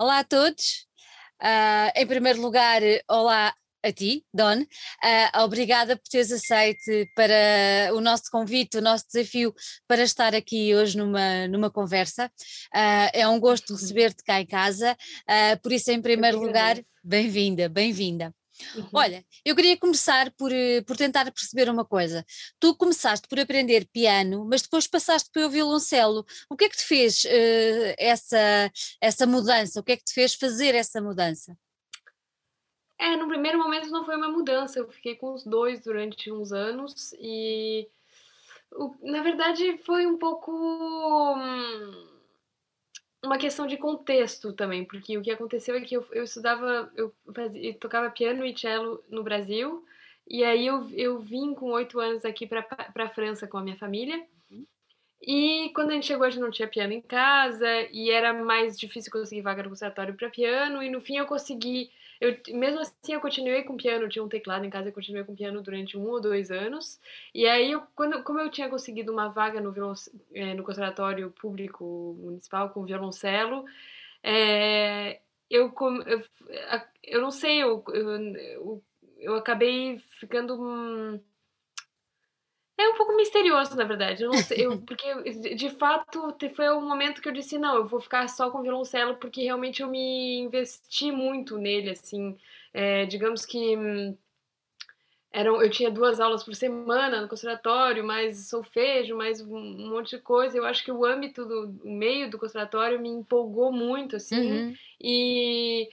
[0.00, 0.86] Olá a todos.
[1.42, 4.62] Uh, em primeiro lugar, olá a ti, Don.
[4.62, 9.54] Uh, obrigada por teres aceito para o nosso convite, o nosso desafio
[9.86, 12.32] para estar aqui hoje numa, numa conversa.
[12.74, 14.96] Uh, é um gosto receber-te cá em casa.
[15.62, 18.34] Por isso, em primeiro lugar, bem-vinda, bem-vinda.
[18.74, 18.88] Uhum.
[18.92, 22.24] Olha, eu queria começar por, eh, por tentar perceber uma coisa.
[22.58, 26.24] Tu começaste por aprender piano, mas depois passaste para o violoncelo.
[26.48, 28.70] O que é que te fez uh, essa,
[29.00, 29.80] essa mudança?
[29.80, 31.56] O que é que te fez fazer essa mudança?
[32.98, 34.78] É, no primeiro momento não foi uma mudança.
[34.78, 37.88] Eu fiquei com os dois durante uns anos e,
[39.02, 40.52] na verdade, foi um pouco.
[40.52, 42.19] Hum,
[43.22, 47.14] uma questão de contexto também, porque o que aconteceu é que eu, eu estudava, eu,
[47.34, 49.84] fazia, eu tocava piano e cello no Brasil,
[50.26, 53.76] e aí eu, eu vim com oito anos aqui para a França com a minha
[53.76, 54.24] família.
[55.22, 58.78] E quando a gente chegou, a gente não tinha piano em casa, e era mais
[58.78, 63.14] difícil conseguir vaga no conservatório para piano, e no fim eu consegui eu, mesmo assim,
[63.14, 66.06] eu continuei com piano, tinha um teclado em casa, eu continuei com piano durante um
[66.08, 67.00] ou dois anos.
[67.34, 69.94] E aí, eu, quando, como eu tinha conseguido uma vaga no, violon,
[70.34, 73.64] é, no conservatório público municipal com violoncelo,
[74.22, 75.72] é, eu,
[76.06, 76.22] eu,
[77.02, 78.82] eu não sei, eu, eu,
[79.18, 80.60] eu acabei ficando.
[80.60, 81.20] Hum,
[82.80, 84.22] é um pouco misterioso, na verdade.
[84.22, 85.06] Eu não sei, eu, porque
[85.54, 89.16] de fato foi um momento que eu disse não, eu vou ficar só com violoncelo
[89.16, 92.36] porque realmente eu me investi muito nele, assim.
[92.72, 94.16] É, digamos que hum,
[95.32, 100.22] eram, eu tinha duas aulas por semana no conservatório, mais solfejo, mais um monte de
[100.22, 100.58] coisa.
[100.58, 104.50] Eu acho que o âmbito do o meio do conservatório me empolgou muito, assim.
[104.50, 104.74] Uhum.
[105.00, 105.88] E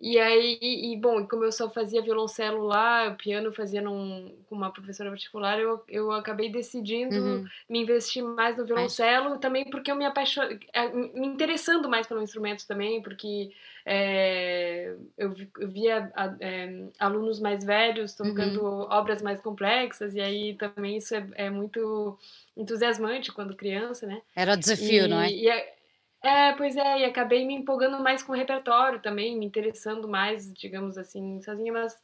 [0.00, 4.72] e aí, e, bom, como eu só fazia violoncelo lá, piano fazia num, com uma
[4.72, 7.44] professora particular, eu, eu acabei decidindo uhum.
[7.68, 9.40] me investir mais no violoncelo, Acho.
[9.40, 13.52] também porque eu me apaixonei, é, me interessando mais pelo instrumento também, porque
[13.84, 18.86] é, eu, eu, via é, alunos mais velhos tocando uhum.
[18.88, 22.18] obras mais complexas, e aí também isso é, é, muito
[22.56, 24.22] entusiasmante quando criança, né?
[24.34, 25.30] Era o desafio, e, não é?
[25.30, 25.79] E,
[26.22, 30.52] é, pois é, e acabei me empolgando mais com o repertório também, me interessando mais,
[30.52, 31.98] digamos assim, sozinha, mas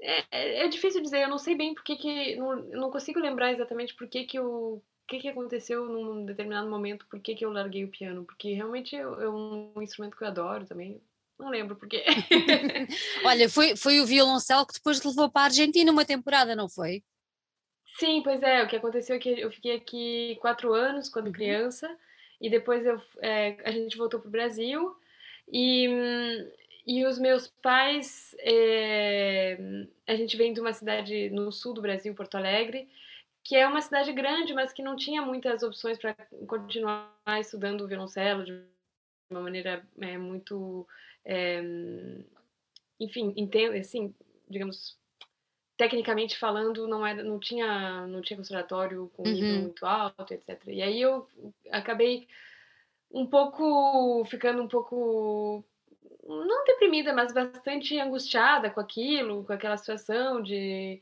[0.00, 3.52] é, é, é difícil dizer, eu não sei bem porque que, não, não consigo lembrar
[3.52, 7.44] exatamente por que que eu, o que que aconteceu num determinado momento, por que que
[7.44, 11.00] eu larguei o piano, porque realmente é, é um instrumento que eu adoro também,
[11.38, 12.02] não lembro porquê.
[13.24, 17.02] Olha, foi, foi o violoncelo que depois levou para a Argentina uma temporada, não foi?
[17.98, 21.32] Sim, pois é, o que aconteceu é que eu fiquei aqui quatro anos quando uhum.
[21.32, 21.88] criança,
[22.40, 24.96] e depois eu, é, a gente voltou para o Brasil.
[25.50, 25.88] E,
[26.86, 29.58] e os meus pais, é,
[30.06, 32.88] a gente vem de uma cidade no sul do Brasil, Porto Alegre,
[33.42, 36.14] que é uma cidade grande, mas que não tinha muitas opções para
[36.46, 38.60] continuar estudando violoncelo de
[39.30, 40.86] uma maneira é, muito,
[41.24, 41.62] é,
[42.98, 43.34] enfim,
[43.78, 44.14] assim,
[44.48, 44.98] digamos,
[45.76, 49.62] tecnicamente falando, não era, não tinha, não tinha conservatório com nível uhum.
[49.62, 50.60] muito alto, etc.
[50.68, 51.28] E aí eu
[51.70, 52.26] acabei
[53.10, 55.64] um pouco ficando um pouco
[56.26, 61.00] não deprimida, mas bastante angustiada com aquilo, com aquela situação de,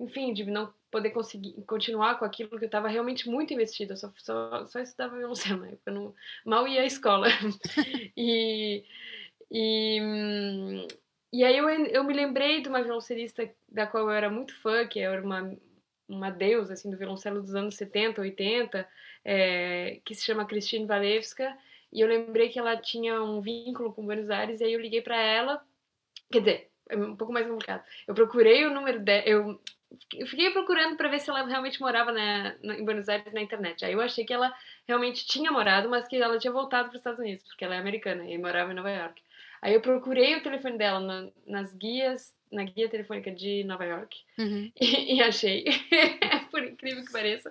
[0.00, 3.92] enfim, de não poder conseguir continuar com aquilo que eu estava realmente muito investida.
[3.92, 6.14] Eu só, só, só estudava violoncelo na época, não,
[6.44, 7.28] mal ia à escola.
[8.16, 8.84] e,
[9.50, 10.86] e
[11.34, 14.86] e aí eu, eu me lembrei de uma violoncelista da qual eu era muito fã,
[14.86, 15.52] que era uma,
[16.08, 18.88] uma deusa assim, do violoncelo dos anos 70, 80,
[19.24, 21.52] é, que se chama Christine Walewska,
[21.92, 25.02] e eu lembrei que ela tinha um vínculo com Buenos Aires, e aí eu liguei
[25.02, 25.60] para ela,
[26.30, 27.82] quer dizer, é um pouco mais complicado.
[28.06, 29.60] Eu procurei o número dela, eu,
[30.14, 33.42] eu fiquei procurando para ver se ela realmente morava na, na, em Buenos Aires na
[33.42, 33.84] internet.
[33.84, 34.54] Aí eu achei que ela
[34.86, 37.78] realmente tinha morado, mas que ela tinha voltado para os Estados Unidos, porque ela é
[37.78, 39.20] americana e morava em Nova York.
[39.64, 44.14] Aí eu procurei o telefone dela na, nas guias, na guia telefônica de Nova York
[44.38, 44.70] uhum.
[44.78, 45.64] e, e, achei,
[46.52, 47.50] por incrível que pareça.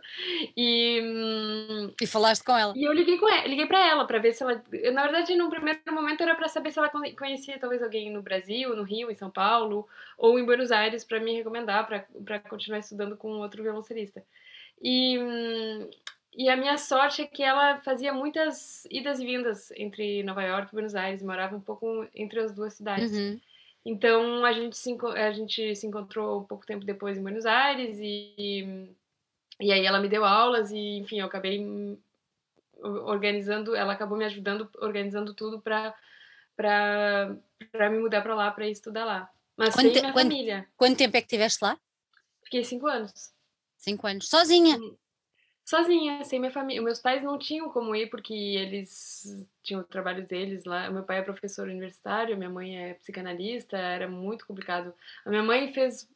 [0.56, 2.72] E, hum, e falaste com ela?
[2.78, 4.64] E eu liguei com ela, liguei para ela para ver se ela,
[4.94, 8.76] na verdade, no primeiro momento era para saber se ela conhecia talvez alguém no Brasil,
[8.76, 13.18] no Rio, em São Paulo ou em Buenos Aires para me recomendar para continuar estudando
[13.18, 14.24] com outro violoncelista.
[14.80, 15.90] E hum,
[16.36, 20.70] e a minha sorte é que ela fazia muitas idas e vindas entre Nova York
[20.70, 23.12] e Buenos Aires, morava um pouco entre as duas cidades.
[23.12, 23.40] Uhum.
[23.86, 27.98] Então a gente, se, a gente se encontrou um pouco tempo depois em Buenos Aires
[28.00, 28.90] e,
[29.60, 31.98] e aí ela me deu aulas e enfim eu acabei
[32.82, 35.96] organizando, ela acabou me ajudando organizando tudo para
[36.56, 39.30] para me mudar para lá para estudar lá.
[39.56, 40.68] Mas quanto, sem minha quanto, família.
[40.76, 41.78] Quanto tempo é que tiveste lá?
[42.44, 43.34] Fiquei cinco anos.
[43.78, 44.78] Cinco anos sozinha.
[45.66, 46.82] Sozinha, sem minha família.
[46.82, 50.90] Meus pais não tinham como ir porque eles tinham o trabalho deles lá.
[50.90, 54.94] Meu pai é professor universitário, minha mãe é psicanalista, era muito complicado.
[55.26, 56.10] A minha mãe fez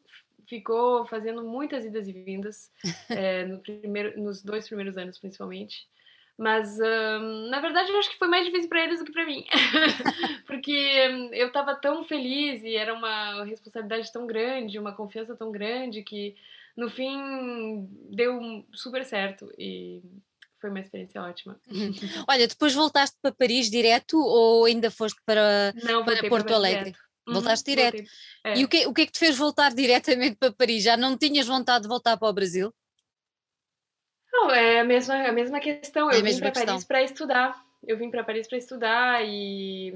[0.47, 2.71] ficou fazendo muitas idas e vindas
[3.09, 5.87] é, no primeiro, nos dois primeiros anos, principalmente.
[6.37, 9.25] Mas, um, na verdade, eu acho que foi mais difícil para eles do que para
[9.25, 9.43] mim.
[10.45, 10.71] Porque
[11.33, 16.35] eu estava tão feliz e era uma responsabilidade tão grande, uma confiança tão grande que,
[16.77, 19.51] no fim, deu super certo.
[19.57, 20.03] E
[20.61, 21.59] foi uma experiência ótima.
[22.29, 26.91] Olha, depois voltaste para Paris direto ou ainda foste para, Não, para Porto Alegre?
[26.91, 27.07] Direto.
[27.27, 28.03] Voltaste uhum, direto.
[28.45, 28.57] É.
[28.57, 30.83] E o que, o que é que te fez voltar diretamente para Paris?
[30.83, 32.73] Já não tinhas vontade de voltar para o Brasil?
[34.31, 36.09] Não, é a mesma, a mesma questão.
[36.09, 37.66] É eu vim para Paris para estudar.
[37.87, 39.93] Eu vim para Paris para estudar e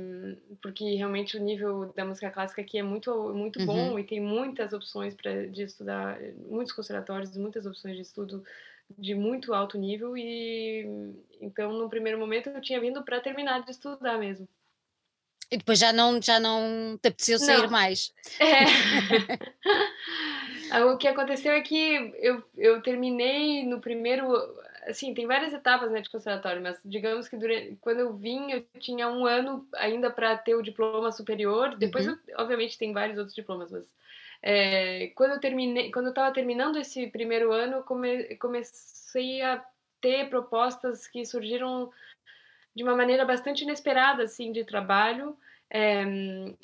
[0.62, 3.66] porque realmente o nível da música clássica aqui é muito muito uhum.
[3.66, 6.18] bom e tem muitas opções para de estudar,
[6.48, 8.44] muitos conservatórios, muitas opções de estudo
[8.98, 13.72] de muito alto nível e então no primeiro momento eu tinha vindo para terminar de
[13.72, 14.48] estudar mesmo.
[15.52, 17.70] E depois já não, já não te apeteceu sair não.
[17.70, 18.14] mais.
[18.40, 18.64] É.
[20.86, 24.32] o que aconteceu é que eu, eu terminei no primeiro.
[24.88, 28.66] Assim, tem várias etapas né, de conservatório, mas digamos que durante, quando eu vim, eu
[28.80, 31.76] tinha um ano ainda para ter o diploma superior.
[31.78, 32.18] Depois, uhum.
[32.28, 33.86] eu, obviamente, tem vários outros diplomas, mas
[34.42, 39.64] é, quando eu terminei, quando eu estava terminando esse primeiro ano, come, comecei a
[40.00, 41.92] ter propostas que surgiram
[42.76, 45.38] de uma maneira bastante inesperada, assim, de trabalho.
[45.74, 46.04] É,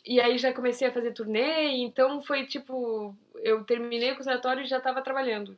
[0.05, 4.67] e aí já comecei a fazer turnê, então foi tipo, eu terminei o conservatório e
[4.67, 5.55] já estava trabalhando.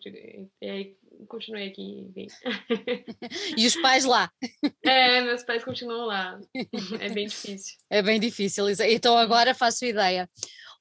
[0.61, 0.97] E aí
[1.27, 2.07] continuei aqui.
[3.57, 4.31] e os pais lá?
[4.83, 6.39] É, meus pais continuam lá.
[6.99, 7.77] É bem difícil.
[7.89, 10.29] É bem difícil, então agora faço ideia.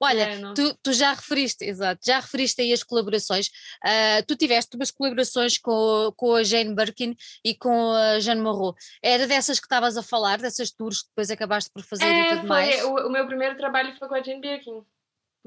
[0.01, 3.49] Olha, é, tu, tu, já referiste, exato, já referiste aí as colaborações.
[3.85, 8.75] Uh, tu tiveste umas colaborações com, com a Jane Birkin e com a Jeanne Moreau.
[9.03, 12.29] Era dessas que estavas a falar, dessas tours que depois acabaste por fazer é, e
[12.29, 12.85] tudo foi, mais?
[12.85, 14.83] O, o meu primeiro trabalho foi com a Jane Birkin.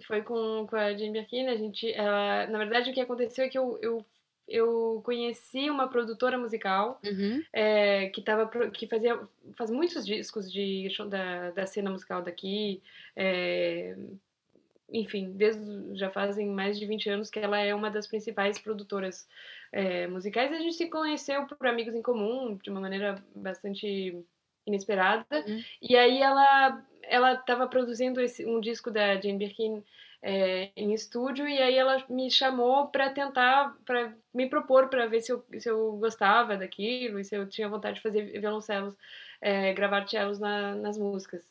[0.06, 3.50] Foi com, com a Jane Birkin, a gente, ela, na verdade o que aconteceu é
[3.50, 4.06] que eu, eu
[4.48, 7.42] eu conheci uma produtora musical uhum.
[7.54, 9.20] é, que tava, que fazia
[9.56, 12.82] faz muitos discos de da, da cena musical daqui
[13.16, 13.96] é,
[14.92, 19.28] enfim, desde já fazem mais de 20 anos que ela é uma das principais produtoras
[19.72, 20.52] é, musicais.
[20.52, 24.18] A gente se conheceu por amigos em comum, de uma maneira bastante
[24.68, 25.26] inesperada.
[25.32, 25.64] Uhum.
[25.82, 29.84] E aí ela ela estava produzindo esse, um disco da Jane Birkin
[30.22, 35.22] é, em estúdio e aí ela me chamou para tentar, para me propor para ver
[35.22, 38.96] se eu, se eu gostava daquilo e se eu tinha vontade de fazer violoncelos,
[39.42, 41.44] é, gravar cellos na, nas músicas.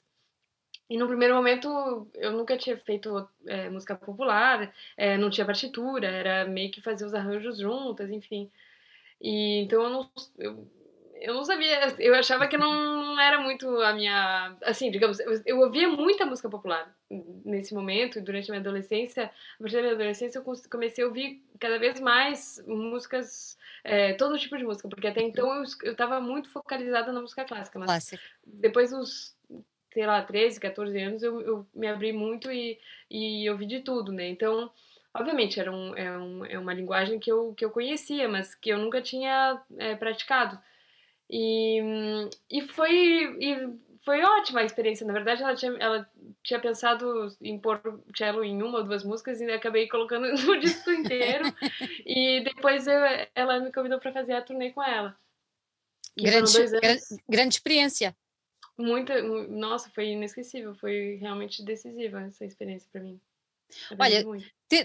[0.88, 6.06] E no primeiro momento eu nunca tinha feito é, música popular, é, não tinha partitura,
[6.08, 8.50] era meio que fazer os arranjos juntas, enfim.
[9.20, 10.68] E então eu não, eu,
[11.20, 14.56] eu não sabia, eu achava que não era muito a minha.
[14.62, 16.92] Assim, digamos, eu, eu ouvia muita música popular
[17.44, 19.24] nesse momento, durante a minha adolescência.
[19.24, 24.38] A partir da minha adolescência eu comecei a ouvir cada vez mais músicas, é, todo
[24.38, 27.78] tipo de música, porque até então eu estava muito focalizada na música clássica.
[27.78, 28.22] Mas Clássico.
[28.44, 29.36] depois dos
[29.92, 32.78] sei lá, 13, 14 anos, eu, eu me abri muito e,
[33.10, 34.28] e eu vi de tudo, né?
[34.28, 34.70] Então,
[35.12, 38.70] obviamente, era um, é, um, é uma linguagem que eu, que eu conhecia, mas que
[38.70, 40.58] eu nunca tinha é, praticado.
[41.30, 41.80] E,
[42.50, 45.06] e foi e foi ótima a experiência.
[45.06, 46.10] Na verdade, ela tinha, ela
[46.42, 47.80] tinha pensado em pôr
[48.16, 51.44] cello em uma ou duas músicas e acabei colocando no disco inteiro.
[52.04, 52.98] e depois eu,
[53.34, 55.16] ela me convidou para fazer a turnê com ela.
[56.16, 58.14] Grande, grande, grande experiência
[58.80, 63.20] muita, nossa, foi inesquecível, foi realmente decisiva essa experiência para mim.
[63.98, 64.24] Olha,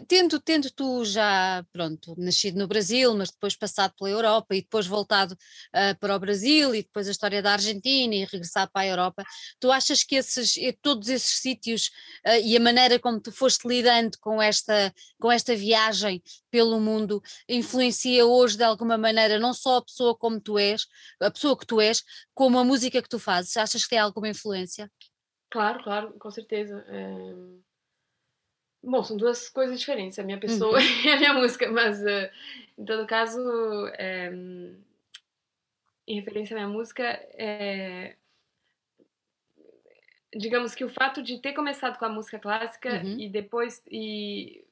[0.07, 4.87] tendo, tendo tu já, pronto, nascido no Brasil, mas depois passado pela Europa e depois
[4.87, 8.87] voltado uh, para o Brasil e depois a história da Argentina e regressar para a
[8.87, 9.23] Europa,
[9.59, 11.91] tu achas que esses, todos esses sítios
[12.25, 17.21] uh, e a maneira como tu foste lidando com esta, com esta viagem pelo mundo
[17.47, 20.87] influencia hoje de alguma maneira não só a pessoa como tu és,
[21.21, 23.55] a pessoa que tu és, como a música que tu fazes?
[23.55, 24.91] Achas que tem alguma influência?
[25.51, 26.83] Claro, claro, com certeza.
[26.87, 27.74] É
[28.85, 30.85] Bom, são duas coisas diferentes, a minha pessoa uhum.
[31.03, 32.29] e a minha música, mas uh,
[32.77, 33.41] em todo caso,
[33.97, 34.31] é,
[36.07, 38.15] em referência à minha música, é,
[40.35, 43.19] digamos que o fato de ter começado com a música clássica uhum.
[43.19, 44.63] e depois e,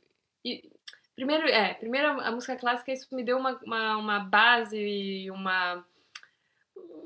[0.43, 0.69] e,
[1.15, 5.85] primeiro é primeiro a música clássica isso me deu uma, uma, uma base e uma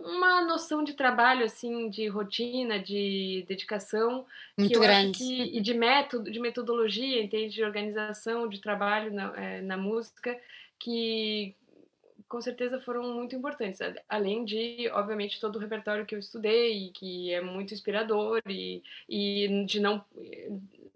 [0.04, 4.26] uma noção de trabalho, assim, de rotina, de dedicação.
[4.58, 5.18] Muito grande.
[5.18, 7.56] Que, e de método, de metodologia, entende?
[7.56, 10.40] De organização, de trabalho na, é, na música,
[10.80, 11.56] que
[12.28, 13.80] com certeza foram muito importantes.
[14.08, 19.66] Além de, obviamente, todo o repertório que eu estudei, que é muito inspirador, e, e
[19.66, 20.04] de não.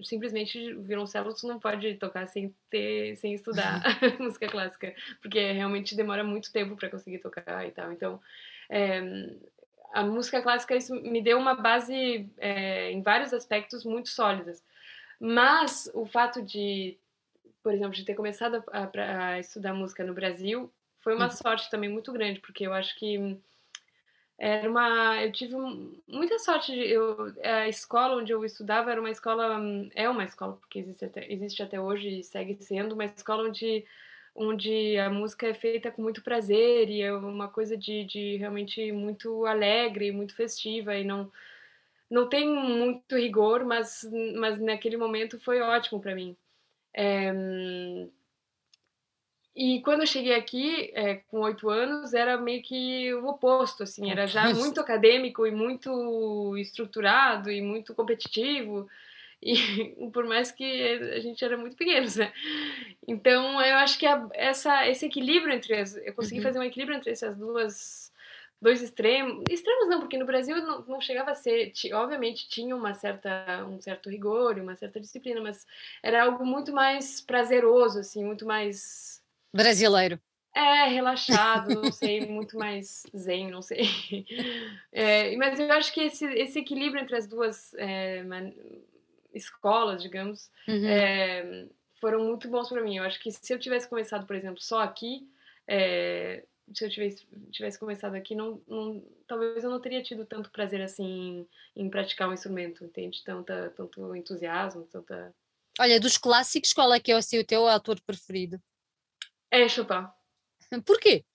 [0.03, 3.83] Simplesmente violoncelo tu não pode tocar sem ter, sem estudar
[4.19, 7.91] música clássica, porque realmente demora muito tempo para conseguir tocar e tal.
[7.91, 8.19] Então,
[8.71, 9.01] é,
[9.93, 14.63] a música clássica isso me deu uma base é, em vários aspectos muito sólidas.
[15.19, 16.97] Mas o fato de,
[17.61, 21.31] por exemplo, de ter começado a, a, estudar música no Brasil foi uma uhum.
[21.31, 23.37] sorte também muito grande, porque eu acho que
[24.39, 25.55] era uma eu tive
[26.07, 29.61] muita sorte de, eu a escola onde eu estudava era uma escola
[29.93, 33.85] é uma escola porque existe até, existe até hoje e segue sendo uma escola onde
[34.35, 38.91] onde a música é feita com muito prazer e é uma coisa de, de realmente
[38.91, 41.31] muito alegre muito festiva e não
[42.09, 46.35] não tem muito rigor mas mas naquele momento foi ótimo para mim.
[46.93, 47.31] É,
[49.55, 54.09] e quando eu cheguei aqui, é, com oito anos, era meio que o oposto, assim,
[54.09, 58.87] era já muito acadêmico e muito estruturado e muito competitivo,
[59.97, 60.63] e por mais que
[61.15, 62.31] a gente era muito pequenos, né?
[63.07, 65.95] Então, eu acho que a, essa, esse equilíbrio entre as...
[65.97, 66.43] Eu consegui uhum.
[66.45, 68.11] fazer um equilíbrio entre essas duas...
[68.61, 72.93] Dois extremos, extremos não, porque no Brasil não, não chegava a ser, obviamente tinha uma
[72.93, 75.65] certa, um certo rigor e uma certa disciplina, mas
[76.03, 79.11] era algo muito mais prazeroso, assim, muito mais
[79.53, 80.19] Brasileiro.
[80.53, 83.85] É, relaxado, não sei, muito mais zen, não sei.
[84.93, 88.51] É, mas eu acho que esse, esse equilíbrio entre as duas é, man,
[89.33, 90.87] escolas, digamos, uhum.
[90.87, 91.67] é,
[91.99, 92.97] foram muito bons para mim.
[92.97, 95.27] Eu acho que se eu tivesse começado, por exemplo, só aqui,
[95.67, 100.51] é, se eu tivesse, tivesse começado aqui, não, não, talvez eu não teria tido tanto
[100.51, 103.23] prazer assim em, em praticar um instrumento, entende?
[103.23, 105.33] Tanta, tanto entusiasmo, tanta.
[105.79, 108.61] Olha, dos clássicos, qual é que é assim, o teu autor preferido?
[109.49, 110.07] É Chopin.
[110.85, 111.25] Por quê?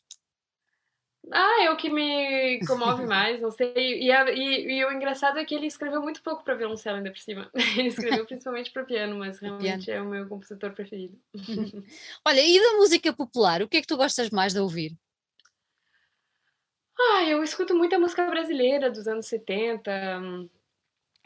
[1.32, 4.02] Ah, é o que me comove mais, não sei.
[4.02, 7.10] E, a, e, e, o engraçado é que ele escreveu muito pouco para violoncelo ainda
[7.10, 7.50] por cima.
[7.76, 10.00] Ele escreveu principalmente para piano, mas realmente piano.
[10.00, 11.18] é o meu compositor preferido.
[12.24, 14.96] Olha, e da música popular, o que é que tu gostas mais de ouvir?
[16.98, 19.90] Ah, eu escuto muita música brasileira dos anos 70,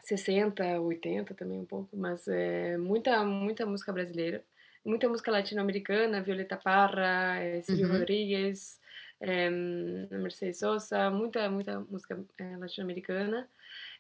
[0.03, 4.45] 60, 80 também um pouco, mas é muita, muita música brasileira
[4.85, 7.93] muita música latino-americana, Violeta Parra, Silvio uhum.
[7.93, 8.80] Rodrigues,
[9.21, 13.49] é, Mercedes Sosa, muita, muita música é, latino-americana.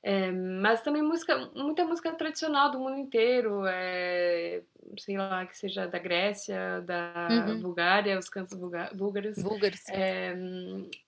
[0.02, 4.62] É, mas também música, muita música tradicional do mundo inteiro, é,
[4.98, 7.60] sei lá, que seja da Grécia, da uhum.
[7.60, 8.96] Bulgária, os cantos búlgaros.
[8.96, 9.84] Búlgaros.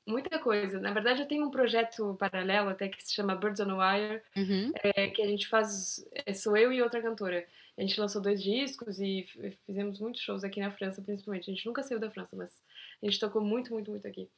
[0.07, 0.79] Muita coisa.
[0.79, 4.23] Na verdade, eu tenho um projeto paralelo até que se chama Birds on a Wire,
[4.37, 4.73] uhum.
[4.83, 6.05] é, que a gente faz,
[6.35, 7.47] sou eu e outra cantora.
[7.79, 9.27] A gente lançou dois discos e
[9.65, 11.51] fizemos muitos shows aqui na França, principalmente.
[11.51, 12.53] A gente nunca saiu da França, mas
[13.03, 14.29] a gente tocou muito, muito, muito aqui.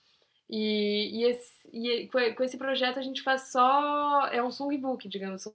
[0.48, 4.26] E, e, esse, e com esse projeto a gente faz só.
[4.28, 5.54] É um songbook, digamos, são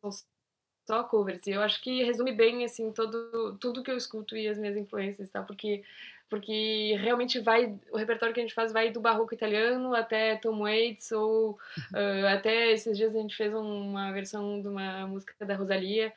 [0.89, 1.45] só covers.
[1.45, 4.75] E eu acho que resume bem, assim, todo, tudo que eu escuto e as minhas
[4.75, 5.43] influências, tá?
[5.43, 5.83] Porque,
[6.27, 7.77] porque realmente vai.
[7.91, 12.27] O repertório que a gente faz vai do barroco italiano até Tom Waits, ou uh,
[12.33, 16.11] até esses dias a gente fez uma versão de uma música da Rosalia.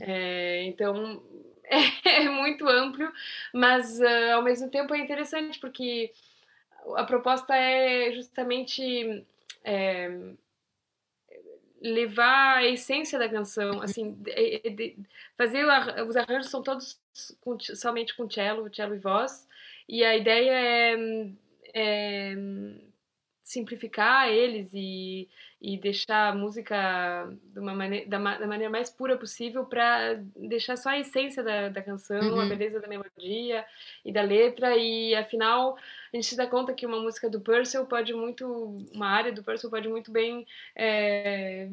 [0.00, 1.22] É, então.
[1.64, 3.10] É, é muito amplo,
[3.54, 6.12] mas uh, ao mesmo tempo é interessante porque
[6.96, 9.24] a proposta é justamente
[9.64, 10.34] é,
[11.80, 14.98] levar a essência da canção, assim, de, de,
[15.36, 15.64] fazer
[16.06, 17.00] os arranjos são todos
[17.40, 19.46] com, somente com cello, cello e voz,
[19.88, 20.96] e a ideia é,
[21.74, 22.36] é
[23.52, 25.28] simplificar eles e,
[25.60, 30.76] e deixar a música de uma maneira, da, da maneira mais pura possível para deixar
[30.76, 32.40] só a essência da, da canção, uhum.
[32.40, 33.64] a beleza da melodia
[34.04, 35.76] e da letra e afinal
[36.12, 38.46] a gente se dá conta que uma música do Purcell pode muito,
[38.94, 41.68] uma área do Purcell pode muito bem é,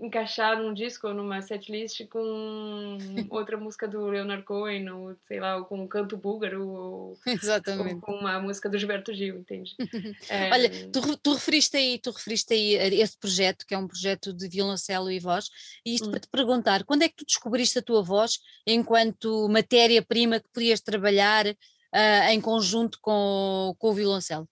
[0.00, 2.98] encaixar num disco ou numa setlist com
[3.30, 7.18] outra música do Leonard Cohen, ou sei lá, ou com um canto búlgaro, ou,
[7.90, 9.74] ou com uma música do Gilberto Gil, entende?
[10.28, 10.50] é...
[10.50, 14.48] Olha, tu, tu, referiste aí, tu referiste aí esse projeto, que é um projeto de
[14.48, 15.48] violoncelo e voz,
[15.84, 16.10] e isto hum.
[16.10, 20.80] para te perguntar, quando é que tu descobriste a tua voz enquanto matéria-prima que podias
[20.80, 24.48] trabalhar uh, em conjunto com, com o violoncelo?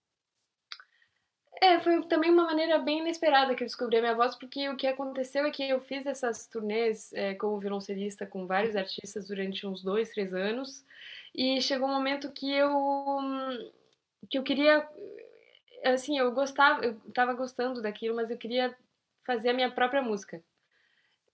[1.73, 4.75] É, foi também uma maneira bem inesperada que eu descobri a minha voz, porque o
[4.75, 9.65] que aconteceu é que eu fiz essas turnês é, como violoncelista com vários artistas durante
[9.65, 10.85] uns dois, três anos,
[11.33, 12.71] e chegou um momento que eu
[14.29, 14.87] que eu queria,
[15.83, 18.75] assim, eu gostava, eu estava gostando daquilo, mas eu queria
[19.25, 20.41] fazer a minha própria música.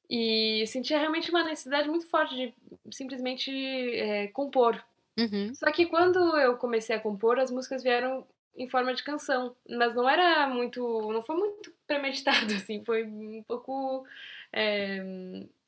[0.09, 2.53] E sentia realmente uma necessidade muito forte de
[2.91, 4.83] simplesmente é, compor.
[5.19, 5.53] Uhum.
[5.53, 8.25] Só que quando eu comecei a compor, as músicas vieram
[8.55, 13.43] em forma de canção, mas não era muito, não foi muito premeditado, assim, foi um
[13.47, 14.05] pouco
[14.51, 15.01] é,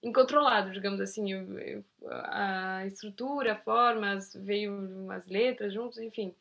[0.04, 6.34] incontrolado, digamos assim, eu, eu, a estrutura, a forma, as, veio as letras juntos, enfim.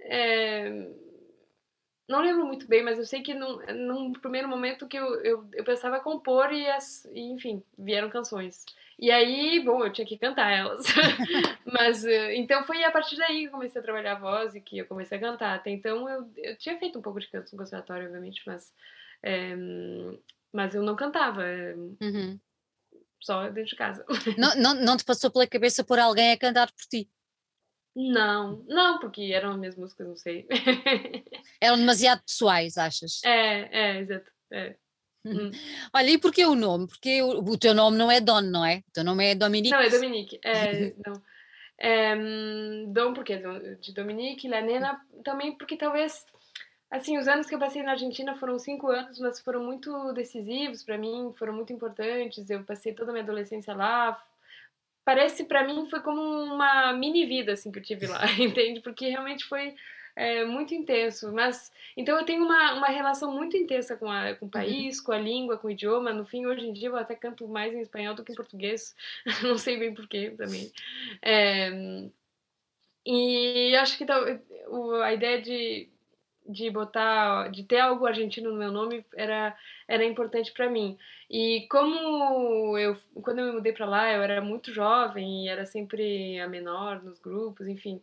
[0.00, 0.88] É,
[2.08, 5.48] não lembro muito bem, mas eu sei que num, num primeiro momento que eu, eu,
[5.52, 8.64] eu pensava compor e, as, e, enfim, vieram canções.
[8.98, 10.86] E aí, bom, eu tinha que cantar elas.
[11.66, 14.60] mas, eh, então foi a partir daí que eu comecei a trabalhar a voz e
[14.60, 15.54] que eu comecei a cantar.
[15.54, 18.72] Até então eu, eu tinha feito um pouco de canto no conservatório, obviamente, mas,
[19.22, 19.54] é,
[20.50, 21.44] mas eu não cantava.
[21.44, 22.40] Eh, uhum.
[23.20, 24.04] Só dentro de casa.
[24.38, 27.10] Não, não, não te passou pela cabeça por alguém a cantar por ti?
[27.96, 30.46] Não, não, porque eram as minhas músicas, não sei.
[31.58, 33.24] eram demasiado pessoais, achas?
[33.24, 34.30] É, é, exato.
[34.52, 34.76] É.
[35.26, 35.50] Hum.
[35.92, 36.86] Olha, e porquê o nome?
[36.86, 38.82] Porque o, o, teu nome não é Don, não é?
[38.88, 39.74] O teu nome é Dominique.
[39.74, 40.38] Não, é Dominique.
[40.42, 41.22] É, não.
[41.78, 42.16] É,
[42.86, 43.42] Dom porque
[43.80, 46.24] de Dominique, Lanena também porque talvez
[46.90, 50.82] assim os anos que eu passei na Argentina foram cinco anos, mas foram muito decisivos
[50.82, 52.48] para mim, foram muito importantes.
[52.48, 54.18] Eu passei toda a minha adolescência lá.
[55.04, 58.80] Parece para mim foi como uma mini vida assim que eu tive lá, entende?
[58.80, 59.74] Porque realmente foi
[60.16, 61.30] é, muito intenso.
[61.32, 64.50] Mas então eu tenho uma, uma relação muito intensa com, a, com o uhum.
[64.50, 66.12] país, com a língua, com o idioma.
[66.12, 68.96] No fim, hoje em dia eu até canto mais em espanhol do que em português.
[69.44, 70.72] Não sei bem porquê também.
[71.22, 71.70] É,
[73.04, 74.04] e acho que
[75.04, 75.88] a ideia de,
[76.48, 79.56] de botar, de ter algo argentino no meu nome era,
[79.86, 80.98] era importante para mim.
[81.30, 85.66] E como eu, quando eu me mudei para lá, eu era muito jovem e era
[85.66, 88.00] sempre a menor nos grupos, enfim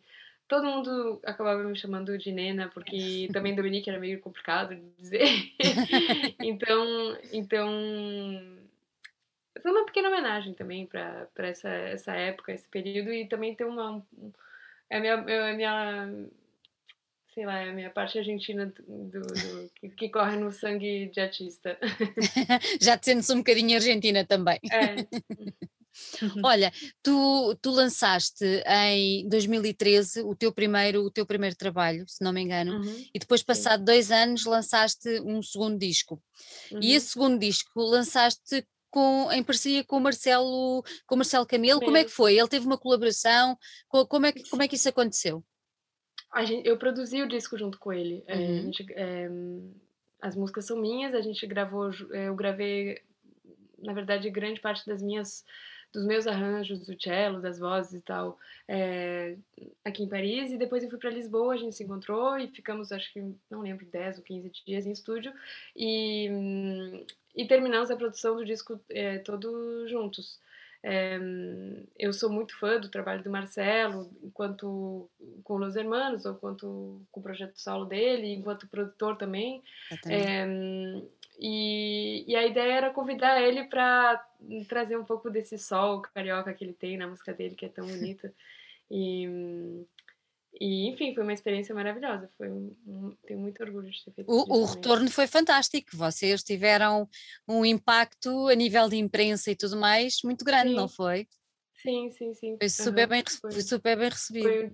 [0.54, 5.28] todo mundo acabava me chamando de Nena, porque também Dominique era meio complicado de dizer.
[6.40, 7.70] então, então
[9.60, 14.06] foi uma pequena homenagem também para essa, essa época, esse período, e também tem uma.
[14.92, 16.10] É a minha, é a minha
[17.34, 21.20] sei lá, é a minha parte argentina do, do que, que, corre no sangue de
[21.20, 21.80] artista.
[22.80, 24.60] Já te sentes um bocadinho argentina também.
[24.72, 24.98] É.
[26.22, 26.42] Uhum.
[26.44, 26.72] Olha,
[27.02, 32.42] tu, tu lançaste em 2013 o teu primeiro, o teu primeiro trabalho, se não me
[32.42, 33.06] engano, uhum.
[33.14, 33.86] e depois, passado Sim.
[33.86, 36.22] dois anos, lançaste um segundo disco.
[36.72, 36.80] Uhum.
[36.82, 41.82] E esse segundo disco lançaste com, em parceria com o Marcelo, com o Marcelo Camelo.
[41.82, 42.38] Como é que foi?
[42.38, 43.58] Ele teve uma colaboração?
[43.88, 45.44] Como é que, como é que isso aconteceu?
[46.46, 48.24] Gente, eu produzi o disco junto com ele.
[48.28, 48.44] É, uhum.
[48.44, 49.30] É, gente, é,
[50.22, 53.02] as músicas são minhas, a gente gravou, eu gravei,
[53.80, 55.44] na verdade, grande parte das minhas
[55.94, 59.36] dos meus arranjos do cello, das vozes e tal, é,
[59.86, 60.52] aqui em Paris.
[60.52, 63.62] E depois eu fui para Lisboa, a gente se encontrou e ficamos, acho que, não
[63.62, 65.32] lembro, 10 ou 15 dias em estúdio.
[65.76, 70.40] E, e terminamos a produção do disco é, todo juntos.
[70.86, 71.18] É,
[71.98, 75.10] eu sou muito fã do trabalho do Marcelo, enquanto
[75.44, 79.64] com Los Hermanos, ou quanto com o projeto solo dele, enquanto produtor também.
[80.08, 80.46] É,
[81.40, 84.24] e, e a ideia era convidar ele para
[84.68, 87.86] trazer um pouco desse sol carioca que ele tem na música dele, que é tão
[87.88, 88.34] bonita.
[88.90, 89.28] E,
[90.60, 92.30] e enfim, foi uma experiência maravilhosa.
[92.38, 95.98] Foi um, um, tenho muito orgulho de ter feito o, o retorno foi fantástico.
[95.98, 97.10] Vocês tiveram
[97.48, 100.76] um impacto a nível de imprensa e tudo mais muito grande, sim.
[100.76, 101.28] não foi?
[101.82, 102.58] Sim, sim, sim.
[102.58, 103.10] Foi super, uhum.
[103.10, 104.48] bem, foi, super bem recebido.
[104.48, 104.72] Foi,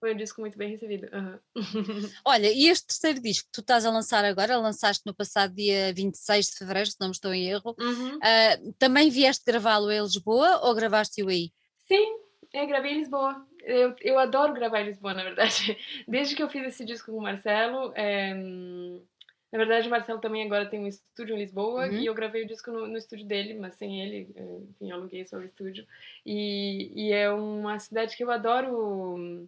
[0.00, 1.08] foi um disco muito bem recebido.
[1.12, 1.38] Uhum.
[2.24, 5.92] Olha, e este terceiro disco que tu estás a lançar agora, lançaste no passado dia
[5.92, 8.16] 26 de fevereiro, se não me estou em erro, uhum.
[8.16, 11.52] uh, também vieste gravá-lo em Lisboa ou gravaste-o aí?
[11.86, 12.16] Sim,
[12.52, 13.46] eu gravei em Lisboa.
[13.62, 15.76] Eu, eu adoro gravar em Lisboa, na verdade.
[16.08, 18.32] Desde que eu fiz esse disco com o Marcelo, é...
[18.32, 21.98] na verdade o Marcelo também agora tem um estúdio em Lisboa uhum.
[21.98, 24.30] e eu gravei o disco no, no, estúdio dele, mas sem ele,
[24.70, 25.86] enfim, eu aluguei só o estúdio.
[26.24, 29.46] E, e é uma cidade que eu adoro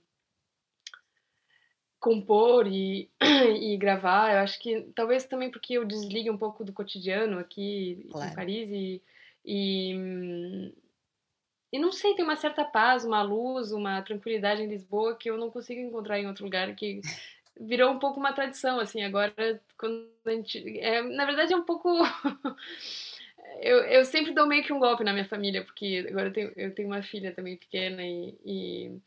[2.03, 3.09] compor e,
[3.63, 4.35] e gravar.
[4.35, 8.31] Eu acho que talvez também porque eu desligue um pouco do cotidiano aqui claro.
[8.31, 9.03] em Paris e,
[9.45, 10.73] e,
[11.73, 15.39] e não sei, tem uma certa paz, uma luz, uma tranquilidade em Lisboa que eu
[15.39, 17.01] não consigo encontrar em outro lugar que
[17.59, 19.33] virou um pouco uma tradição assim agora
[19.79, 21.89] quando a gente é, na verdade é um pouco
[23.61, 26.53] eu, eu sempre dou meio que um golpe na minha família porque agora eu tenho,
[26.57, 29.01] eu tenho uma filha também pequena e, e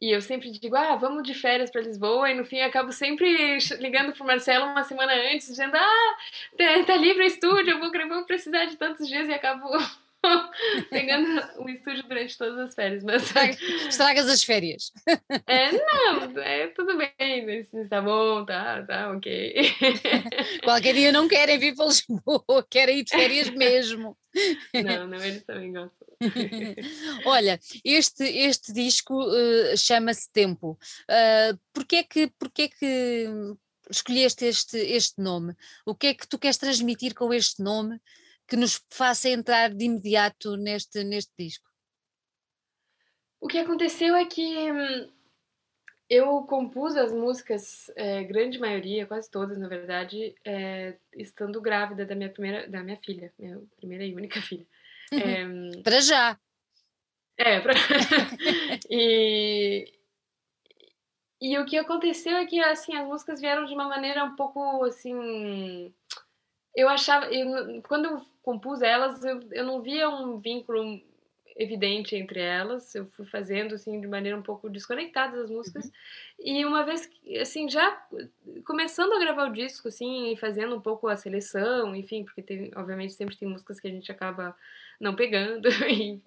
[0.00, 3.58] e eu sempre digo, ah, vamos de férias para Lisboa, e no fim acabo sempre
[3.78, 6.16] ligando pro Marcelo uma semana antes, dizendo, ah,
[6.56, 9.68] tá, tá livre o estúdio, eu vou, vou precisar de tantos dias, e acabo
[10.90, 13.04] pegando o estúdio durante todas as férias.
[13.04, 13.32] Mas...
[13.88, 14.92] Estragas as férias.
[15.46, 19.54] É, não, é tudo bem, tá bom, tá, tá, ok.
[20.64, 24.16] Qualquer dia não querem vir para Lisboa, querem ir de férias mesmo.
[24.74, 26.06] Não, não, eles também gostam.
[27.24, 30.78] Olha, este, este disco uh, chama-se Tempo.
[31.10, 33.26] Uh, porquê, que, porquê que
[33.90, 35.54] escolheste este, este nome?
[35.86, 37.98] O que é que tu queres transmitir com este nome
[38.46, 41.68] que nos faça entrar de imediato neste, neste disco?
[43.40, 45.12] O que aconteceu é que hum,
[46.08, 52.14] eu compus as músicas, é, grande maioria, quase todas, na verdade, é, estando grávida da
[52.14, 54.66] minha primeira, da minha filha, minha primeira e única filha.
[55.12, 55.70] Uhum.
[55.78, 56.38] É, para já.
[57.36, 57.74] É, pra...
[58.88, 59.92] e,
[61.40, 64.84] e o que aconteceu é que assim as músicas vieram de uma maneira um pouco
[64.84, 65.92] assim,
[66.74, 71.02] eu achava, eu, quando eu compus elas, eu, eu não via um vínculo
[71.56, 72.94] evidente entre elas.
[72.94, 75.86] Eu fui fazendo assim de maneira um pouco desconectada das músicas.
[75.86, 75.92] Uhum.
[76.38, 78.06] E uma vez assim, já
[78.64, 82.70] começando a gravar o disco assim, e fazendo um pouco a seleção, enfim, porque tem,
[82.76, 84.54] obviamente sempre tem músicas que a gente acaba
[85.00, 86.22] não pegando, enfim.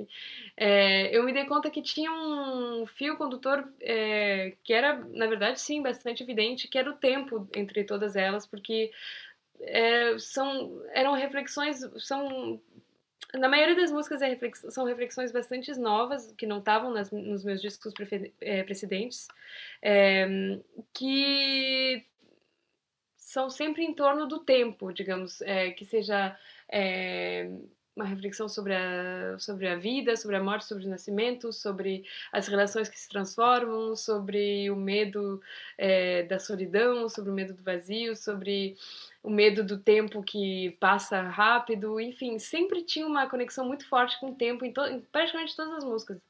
[0.58, 5.62] É, eu me dei conta que tinha um fio condutor é, que era, na verdade,
[5.62, 8.92] sim, bastante evidente, que era o tempo entre todas elas, porque
[9.62, 12.62] é, são, eram reflexões, são
[13.34, 17.62] na maioria das músicas é reflex, são reflexões bastante novas, que não estavam nos meus
[17.62, 17.94] discos
[18.42, 19.28] é, precedentes,
[19.82, 20.28] é,
[20.94, 22.04] que
[23.18, 26.36] são sempre em torno do tempo, digamos, é, que seja
[26.72, 27.52] é,
[27.96, 32.48] uma reflexão sobre a, sobre a vida, sobre a morte, sobre o nascimento, sobre as
[32.48, 35.40] relações que se transformam, sobre o medo
[35.78, 38.76] é, da solidão, sobre o medo do vazio, sobre
[39.22, 44.32] o medo do tempo que passa rápido, enfim, sempre tinha uma conexão muito forte com
[44.32, 46.22] o tempo em, em praticamente todas as músicas.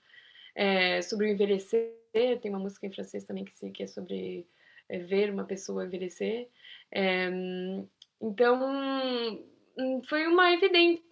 [0.56, 1.94] É, sobre o envelhecer,
[2.42, 4.48] tem uma música em francês também que, que é sobre
[4.90, 6.50] é, ver uma pessoa envelhecer.
[6.92, 7.30] É,
[8.22, 9.40] então,
[9.80, 10.44] Hum, foi uma,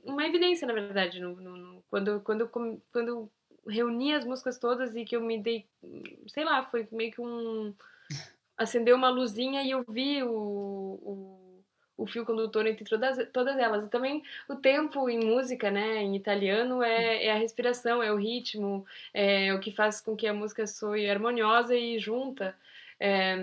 [0.03, 2.49] uma evidência, na verdade, no, no, no, quando, quando,
[2.91, 3.31] quando eu
[3.65, 5.65] reuni as músicas todas e que eu me dei,
[6.27, 7.73] sei lá, foi meio que um.
[8.57, 11.46] acendeu uma luzinha e eu vi o, o,
[11.97, 13.85] o fio condutor entre todas, todas elas.
[13.85, 18.17] E também o tempo em música, né, em italiano, é, é a respiração, é o
[18.17, 22.55] ritmo, é o que faz com que a música soe harmoniosa e junta.
[22.99, 23.35] É,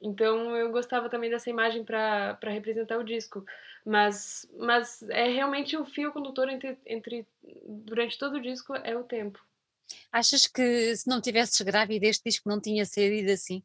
[0.00, 3.44] então eu gostava também dessa imagem para representar o disco.
[3.84, 7.26] Mas, mas é realmente o fio condutor entre, entre
[7.66, 9.44] durante todo o disco é o tempo.
[10.10, 13.62] Achas que se não tivesses grávida este disco não tinha saído assim?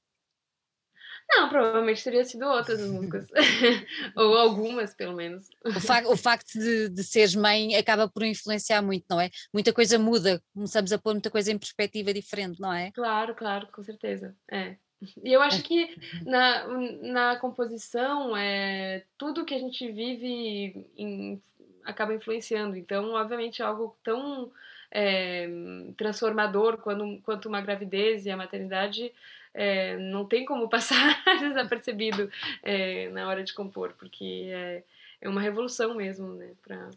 [1.29, 3.27] Não, provavelmente teria sido outras músicas.
[4.15, 5.47] Ou algumas, pelo menos.
[5.63, 9.29] O, fa o facto de, de seres mãe acaba por influenciar muito, não é?
[9.53, 12.91] Muita coisa muda, começamos a pôr muita coisa em perspectiva diferente, não é?
[12.91, 14.35] Claro, claro, com certeza.
[14.51, 14.75] É.
[15.23, 16.67] E eu acho que na,
[17.01, 21.41] na composição, é, tudo que a gente vive em,
[21.85, 22.75] acaba influenciando.
[22.75, 24.51] Então, obviamente, algo tão
[24.91, 25.47] é,
[25.95, 29.13] transformador quando, quanto uma gravidez e a maternidade
[29.59, 32.31] é, não tem como passar desapercebido
[32.63, 34.85] é, na hora de compor, porque é,
[35.19, 36.53] é uma revolução mesmo, né?
[36.61, 36.89] Pra,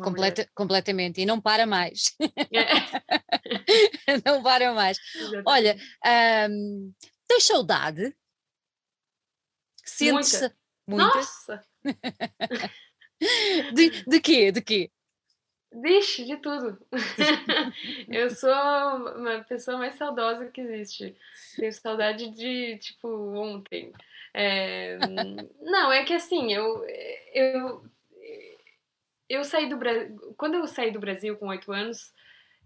[0.00, 2.14] Completa, completamente, e não para mais.
[2.52, 2.68] É.
[4.24, 4.96] não para mais.
[5.12, 5.42] Exatamente.
[5.44, 5.76] Olha,
[6.48, 6.92] um,
[7.26, 8.16] Tens saudade?
[9.84, 10.56] Sentes Muita.
[10.86, 11.16] Muita?
[11.16, 11.66] Nossa!
[13.74, 14.52] de, de quê?
[14.52, 14.92] De quê?
[15.72, 16.78] Vixe, de tudo.
[18.08, 21.14] eu sou uma pessoa mais saudosa que existe.
[21.56, 23.92] Tenho saudade de, tipo, ontem.
[24.32, 24.98] É...
[25.60, 26.84] Não, é que assim, eu,
[27.34, 27.84] eu,
[29.28, 30.34] eu saí do Brasil.
[30.36, 32.12] Quando eu saí do Brasil com oito anos,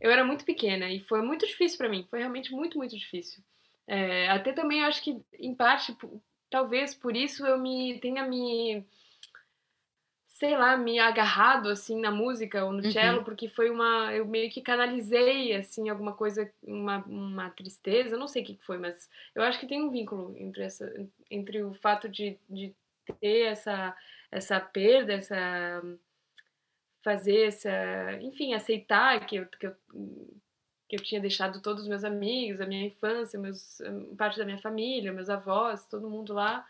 [0.01, 2.07] eu era muito pequena e foi muito difícil para mim.
[2.09, 3.43] Foi realmente muito, muito difícil.
[3.87, 5.97] É, até também acho que, em parte,
[6.49, 8.85] talvez por isso eu me tenha me
[10.43, 13.25] sei lá, me agarrado assim na música ou no cello, uhum.
[13.25, 18.43] porque foi uma eu meio que canalizei assim alguma coisa, uma, uma tristeza, não sei
[18.43, 20.93] o que foi, mas eu acho que tem um vínculo entre essa
[21.31, 22.75] entre o fato de, de
[23.21, 23.97] ter essa
[24.33, 25.81] essa perda, essa
[27.05, 27.71] fazer essa,
[28.21, 29.77] enfim, aceitar que eu, que eu
[30.89, 33.81] que eu tinha deixado todos os meus amigos, a minha infância, meus,
[34.19, 36.67] parte da minha família, meus avós, todo mundo lá.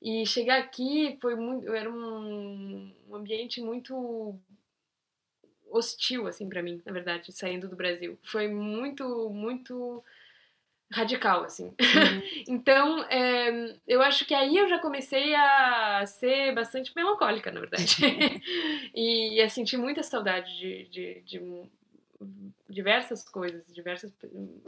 [0.00, 4.38] E chegar aqui foi muito, era um, um ambiente muito
[5.70, 8.18] hostil assim para mim, na verdade, saindo do Brasil.
[8.22, 10.02] Foi muito, muito
[10.90, 11.66] radical assim.
[11.66, 12.22] Uhum.
[12.48, 17.96] então, é, eu acho que aí eu já comecei a ser bastante melancólica, na verdade,
[18.94, 21.68] e a sentir muita saudade de, de, de
[22.68, 24.12] diversas coisas, diversas,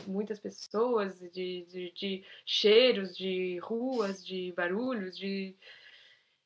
[0.06, 5.54] muitas pessoas, de, de, de, cheiros, de ruas, de barulhos, de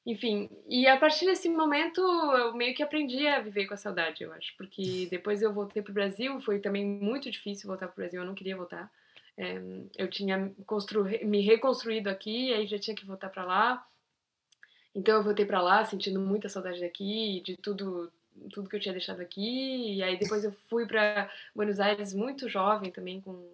[0.07, 4.23] enfim, e a partir desse momento eu meio que aprendi a viver com a saudade,
[4.23, 8.21] eu acho, porque depois eu voltei pro Brasil, foi também muito difícil voltar pro Brasil,
[8.21, 8.93] eu não queria voltar.
[9.37, 9.61] É,
[9.97, 11.05] eu tinha constru...
[11.05, 13.87] me reconstruído aqui, aí já tinha que voltar para lá.
[14.95, 18.13] Então eu voltei para lá sentindo muita saudade daqui, de tudo
[18.53, 19.97] tudo que eu tinha deixado aqui.
[19.97, 23.49] E aí depois eu fui para Buenos Aires muito jovem também, com,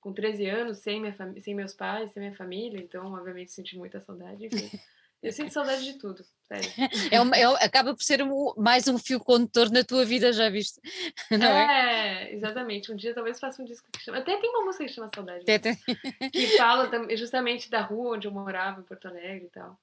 [0.00, 2.80] com 13 anos, sem, minha sem meus pais, sem minha família.
[2.80, 4.46] Então, obviamente, senti muita saudade.
[4.46, 4.70] Enfim.
[5.20, 6.70] Eu sinto saudade de tudo, sério.
[7.12, 10.48] É, uma, é acaba por ser um, mais um fio condutor na tua vida, já
[10.48, 10.80] viste?
[11.30, 12.34] Não é, é?
[12.34, 12.92] exatamente.
[12.92, 14.18] Um dia talvez faça um disco que chama.
[14.18, 15.44] Até tem uma música que chama Saudade.
[15.44, 16.30] Né?
[16.30, 19.76] Que fala justamente da rua onde eu morava, em Porto Alegre e tal.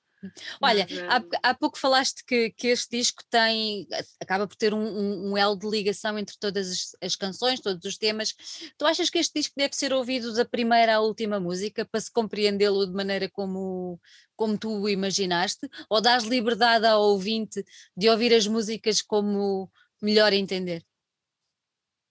[0.62, 3.88] Olha, há, há, pouco falaste que, que este disco tem,
[4.20, 7.84] acaba por ter um, um, um elo de ligação entre todas as, as, canções, todos
[7.86, 8.36] os temas.
[8.78, 12.12] Tu achas que este disco deve ser ouvido da primeira à última música para se
[12.12, 14.00] compreendê-lo de maneira como,
[14.36, 15.70] como tu o imaginaste?
[15.90, 17.64] Ou dás liberdade ao ouvinte
[17.96, 19.70] de ouvir as músicas como
[20.02, 20.86] melhor entender?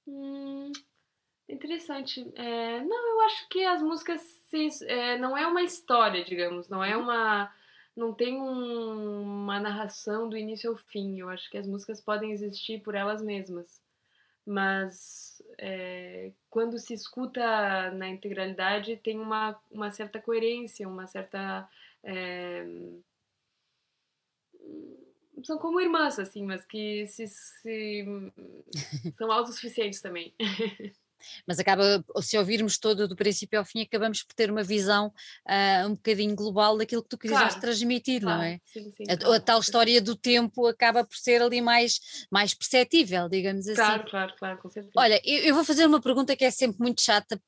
[0.07, 0.73] Hum,
[1.49, 2.21] interessante.
[2.35, 6.83] É, não, eu acho que as músicas se, é, não é uma história, digamos, não
[6.83, 7.05] é uhum.
[7.05, 7.53] uma
[7.97, 11.19] não tem um, uma narração do início ao fim.
[11.19, 13.83] Eu acho que as músicas podem existir por elas mesmas.
[14.47, 21.69] Mas é, quando se escuta na integralidade, tem uma, uma certa coerência, uma certa.
[22.03, 22.67] É,
[25.43, 28.05] são como irmãs, assim, mas que se, se
[29.17, 30.35] são autossuficientes também.
[31.47, 35.09] mas acaba, se ouvirmos todo do princípio ao fim, acabamos por ter uma visão
[35.49, 38.61] uh, um bocadinho global daquilo que tu quiseste claro, transmitir, claro, não é?
[38.65, 42.55] Sim, sim, a, claro, a, tal história do tempo acaba por ser ali mais, mais
[42.55, 43.77] perceptível, digamos assim.
[43.77, 44.93] Claro, claro, claro, com certeza.
[44.97, 47.41] Olha, eu, eu vou fazer uma pergunta que é sempre muito chata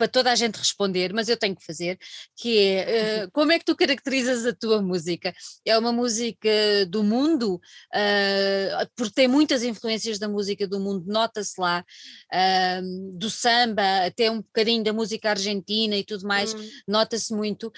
[0.00, 1.98] para toda a gente responder, mas eu tenho que fazer,
[2.34, 5.34] que é uh, como é que tu caracterizas a tua música?
[5.62, 6.48] É uma música
[6.88, 11.84] do mundo, uh, porque tem muitas influências da música do mundo, nota-se lá,
[12.32, 16.70] uh, do samba, até um bocadinho da música argentina e tudo mais, hum.
[16.88, 17.70] nota-se muito,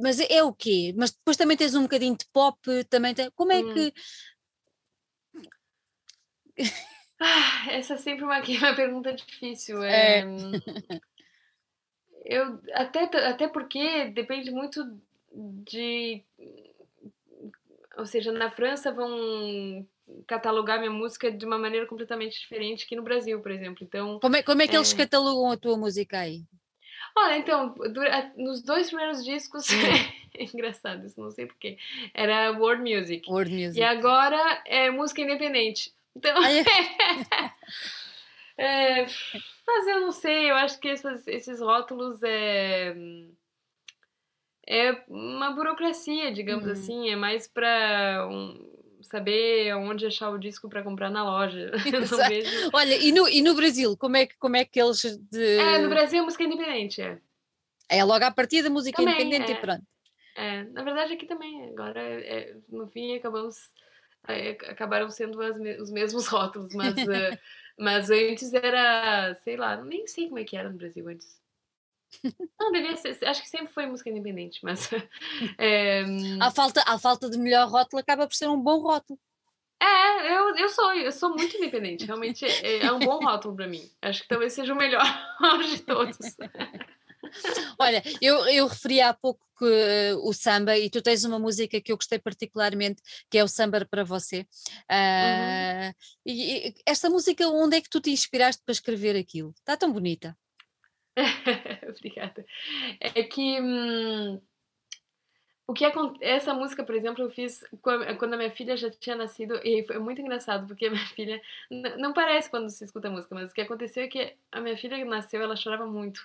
[0.00, 0.94] mas é, é, o quê?
[0.96, 3.74] Mas depois também tens um bocadinho de pop, também tem, como é hum.
[3.74, 3.92] que...
[7.18, 9.82] Ah, essa é sempre uma, uma pergunta difícil.
[9.82, 10.20] É...
[10.20, 10.26] é.
[12.28, 14.84] Eu, até, até porque depende muito
[15.32, 16.22] de.
[17.96, 19.86] Ou seja, na França vão
[20.26, 23.84] catalogar minha música de uma maneira completamente diferente que no Brasil, por exemplo.
[23.84, 24.78] Então, como é, como é que é...
[24.78, 26.42] eles catalogam a tua música aí?
[27.16, 27.74] Olha, então,
[28.36, 29.66] nos dois primeiros discos,
[30.36, 31.78] é engraçado isso, não sei porquê,
[32.12, 33.30] era world music.
[33.30, 33.78] World music.
[33.78, 35.94] E agora é música independente.
[36.14, 36.34] Então,
[38.58, 39.06] é,
[39.66, 42.94] mas eu não sei, eu acho que essas, esses rótulos é.
[44.68, 46.72] É uma burocracia, digamos uhum.
[46.72, 51.70] assim, é mais para um, saber onde achar o disco para comprar na loja.
[52.74, 55.02] Olha, e no, e no Brasil, como é, que, como é que eles.
[55.30, 55.58] De...
[55.58, 57.18] É, no Brasil é música independente, é.
[57.88, 59.54] É logo a partir da música também, independente é.
[59.54, 59.84] e pronto.
[60.34, 63.56] É, na verdade aqui também, agora é, no fim acabamos
[64.28, 67.38] é, acabaram sendo as, os mesmos rótulos, mas uh,
[67.78, 71.40] Mas antes era, sei lá, nem sei como é que era no Brasil antes.
[72.58, 74.88] Não, devia ser, acho que sempre foi música independente, mas.
[75.58, 76.02] É,
[76.40, 79.18] a, falta, a falta de melhor rótulo acaba por ser um bom rótulo.
[79.80, 83.66] É, eu, eu sou, eu sou muito independente, realmente é, é um bom rótulo para
[83.66, 83.82] mim.
[84.00, 85.04] Acho que talvez seja o melhor
[85.68, 86.18] de todos.
[87.78, 91.80] Olha, eu, eu referi há pouco que, uh, o samba e tu tens uma música
[91.80, 94.46] que eu gostei particularmente, que é o Samba para você.
[94.90, 95.92] Uh, uhum.
[96.26, 99.54] e, e, esta música, onde é que tu te inspiraste para escrever aquilo?
[99.58, 100.36] Está tão bonita.
[101.88, 102.44] Obrigada.
[103.00, 104.40] É que hum,
[105.66, 105.84] o que
[106.20, 109.98] essa música, por exemplo, eu fiz quando a minha filha já tinha nascido e foi
[109.98, 111.42] muito engraçado porque a minha filha
[111.98, 114.76] não parece quando se escuta a música, mas o que aconteceu é que a minha
[114.76, 116.20] filha nasceu, ela chorava muito.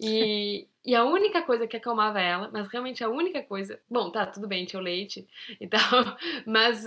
[0.00, 3.80] E, e a única coisa que acalmava ela, mas realmente a única coisa.
[3.90, 5.26] Bom, tá, tudo bem, tinha o leite
[5.60, 5.80] e tal,
[6.46, 6.84] mas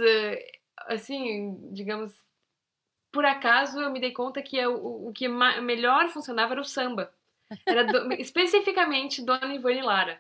[0.88, 2.14] assim, digamos,
[3.12, 7.12] por acaso eu me dei conta que o, o que melhor funcionava era o samba.
[7.66, 10.20] Era do, especificamente Dona Ivone Lara.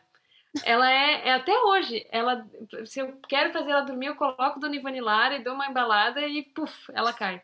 [0.65, 2.45] Ela é, é, até hoje, ela
[2.85, 6.19] se eu quero fazer ela dormir, eu coloco Dona Ivone Lara e dou uma embalada
[6.27, 7.41] e puf, ela cai.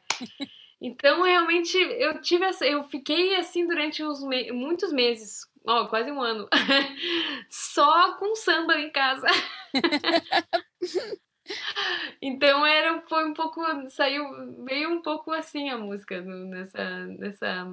[0.79, 6.11] Então, realmente, eu tive essa, eu fiquei assim durante uns me muitos meses, ó, quase
[6.11, 6.47] um ano,
[7.49, 9.25] só com samba em casa.
[12.21, 14.23] então era foi um pouco saiu
[14.65, 17.65] veio um pouco assim a música nessa nessa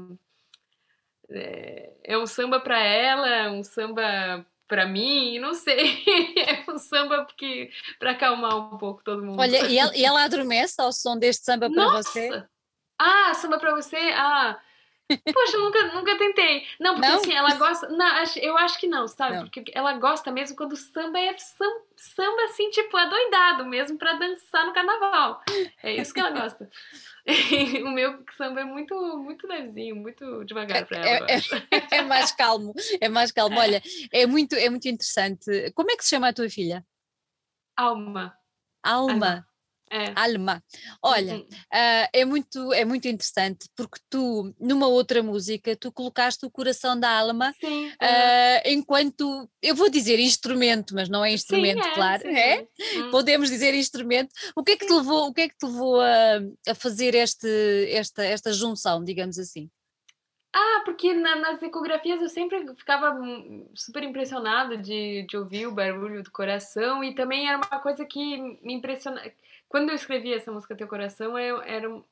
[1.28, 6.02] é, é um samba para ela, um samba para mim, não sei.
[6.36, 9.40] É um samba porque para acalmar um pouco todo mundo.
[9.40, 12.44] Olha, e ela, e ela adormece ao som deste samba para você?
[12.98, 13.96] Ah, samba para você?
[14.14, 14.58] Ah.
[15.06, 16.66] Poxa, nunca, nunca tentei.
[16.80, 17.16] Não, porque Não?
[17.18, 17.88] assim, ela gosta.
[17.88, 19.36] Não, eu acho que não, sabe?
[19.36, 19.42] Não.
[19.50, 24.14] Porque ela gosta mesmo quando o samba é sam- samba, assim, tipo, adoidado mesmo pra
[24.14, 25.42] dançar no carnaval.
[25.82, 26.70] É isso que ela gosta.
[27.86, 31.26] o meu samba é muito, muito levezinho, muito devagar pra ela.
[31.30, 31.84] É- eu é-.
[31.98, 33.58] É mais calmo, é mais calmo.
[33.60, 35.70] Olha, é muito, é muito interessante.
[35.74, 36.82] Como é que se chama a tua filha?
[37.76, 38.34] Alma.
[38.82, 39.46] Alma.
[39.94, 40.12] É.
[40.16, 40.60] Alma.
[41.00, 41.46] Olha, Uhum.
[41.72, 46.98] ah, é, muito, é muito interessante porque tu, numa outra música, tu colocaste o coração
[46.98, 47.92] da alma Sim.
[48.00, 48.56] é.
[48.56, 52.66] ah, enquanto, eu vou dizer instrumento, mas não é instrumento, Sim, é, claro, sim, é?
[52.96, 53.10] Hum.
[53.12, 54.30] Podemos dizer instrumento.
[54.56, 57.14] O que é que te levou, o que é que te levou a, a fazer
[57.14, 57.46] este,
[57.92, 59.70] esta, esta junção, digamos assim?
[60.56, 63.18] Ah, porque na- nas ecografias eu sempre ficava
[63.74, 68.36] super impressionada de, de ouvir o barulho do coração e também era uma coisa que
[68.62, 69.32] me impressionava.
[69.74, 72.04] Quando eu escrevi essa música Teu Coração, eu era um-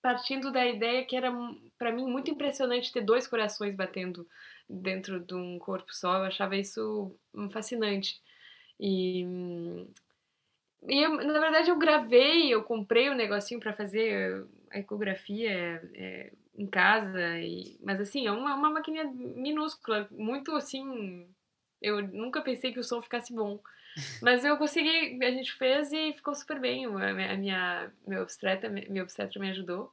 [0.00, 1.32] partindo da ideia que era
[1.76, 4.24] para mim muito impressionante ter dois corações batendo
[4.70, 6.18] dentro de um corpo só.
[6.18, 7.12] Eu achava isso
[7.50, 8.20] fascinante.
[8.78, 9.24] E,
[10.88, 16.32] e eu, na verdade eu gravei, eu comprei o negocinho para fazer a ecografia é,
[16.56, 21.28] em casa, e, mas assim, é uma, uma maquininha minúscula, muito assim.
[21.80, 23.60] Eu nunca pensei que o som ficasse bom.
[24.20, 26.86] Mas eu consegui, a gente fez e ficou super bem.
[26.86, 29.90] A minha, a minha meu obstetra, meu obstetra me ajudou.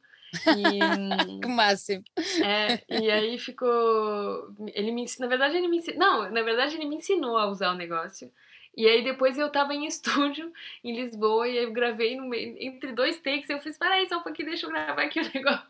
[0.57, 0.79] E,
[1.41, 2.03] Que máximo.
[2.43, 4.53] é, e aí ficou.
[4.73, 5.29] Ele me ensinou.
[5.29, 5.99] Na verdade, ele me ensinou.
[5.99, 8.31] Não, na verdade, ele me ensinou a usar o negócio.
[8.79, 12.93] E aí depois eu tava em estúdio em Lisboa e eu gravei no meio, entre
[12.93, 13.49] dois takes.
[13.49, 15.67] Eu fiz, peraí, só um pouquinho, deixa eu gravar aqui o negócio,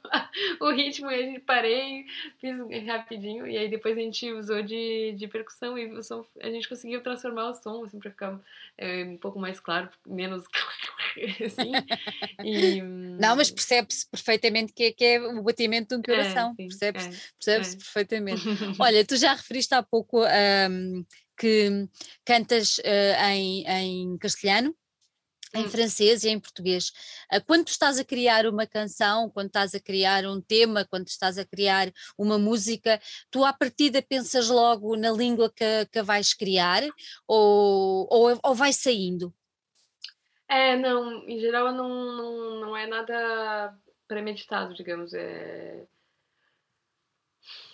[0.60, 1.10] o ritmo.
[1.10, 2.06] E a gente parei,
[2.39, 3.48] fiz rapidinho.
[3.48, 7.02] E aí depois a gente usou de, de percussão e o som, a gente conseguiu
[7.02, 8.39] transformar o som assim, pra ficar
[8.78, 10.43] é, um pouco mais claro, menos
[11.43, 11.72] assim.
[12.45, 12.80] E,
[13.19, 16.54] Não, mas percebe-se perfeitamente que é, que é o batimento de um coração.
[16.56, 17.78] sim, percebe-se é, percebe-se é.
[17.80, 18.43] perfeitamente.
[18.78, 21.04] Olha, tu já referiste há pouco ahm,
[21.39, 21.88] que
[22.25, 24.75] cantas ah, em, em castelhano,
[25.56, 25.69] em Hum.
[25.69, 26.91] francês e em português.
[27.30, 31.08] Ah, quando tu estás a criar uma canção, quando estás a criar um tema, quando
[31.08, 36.34] estás a criar uma música, tu à partida pensas logo na língua que, que vais
[36.34, 36.84] criar
[37.28, 39.34] ou, ou, ou vai saindo?
[40.47, 43.75] É, não, em geral não, não, não é nada
[44.08, 45.13] premeditado, digamos.
[45.13, 45.86] É...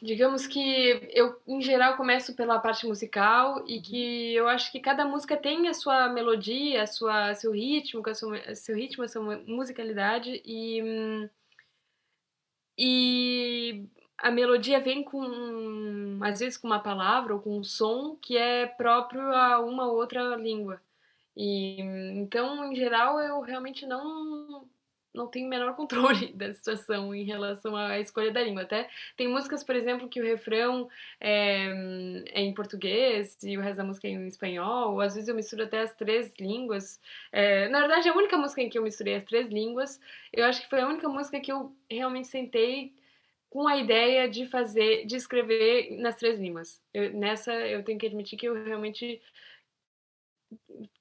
[0.01, 5.05] Digamos que eu, em geral, começo pela parte musical e que eu acho que cada
[5.05, 9.37] música tem a sua melodia, a sua, seu ritmo, a sua, seu ritmo, a sua
[9.47, 11.29] musicalidade e,
[12.77, 18.37] e a melodia vem com, às vezes, com uma palavra ou com um som que
[18.37, 20.81] é próprio a uma ou outra língua.
[21.35, 24.67] E então, em geral, eu realmente não
[25.15, 28.63] não tenho o menor controle da situação em relação à escolha da língua.
[28.63, 30.87] Até tem músicas, por exemplo, que o refrão
[31.19, 35.35] é, é em português e o resto da música é em espanhol, às vezes eu
[35.35, 36.99] misturo até as três línguas.
[37.31, 39.99] É, na verdade, a única música em que eu misturei as três línguas,
[40.31, 42.93] eu acho que foi a única música que eu realmente sentei
[43.49, 46.81] com a ideia de fazer, de escrever nas três línguas.
[46.93, 49.21] Eu, nessa, eu tenho que admitir que eu realmente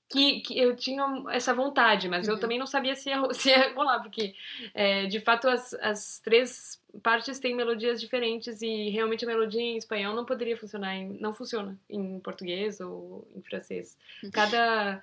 [0.09, 2.41] que, que eu tinha essa vontade, mas eu Uhum.
[2.41, 4.35] também não sabia se ia, se ia rolar, porque
[4.75, 9.77] é, de fato as, as três partes têm melodias diferentes e realmente a melodia em
[9.77, 13.99] espanhol não poderia funcionar, em, não funciona em português ou em francês.
[14.33, 15.03] Cada,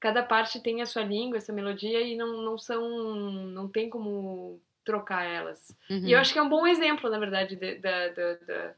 [0.00, 4.60] cada parte tem a sua língua, essa melodia e não, não são, não tem como
[4.84, 5.76] trocar elas.
[5.90, 6.20] E eu Uhum.
[6.22, 8.74] acho que é um bom exemplo, na verdade, de- da, da-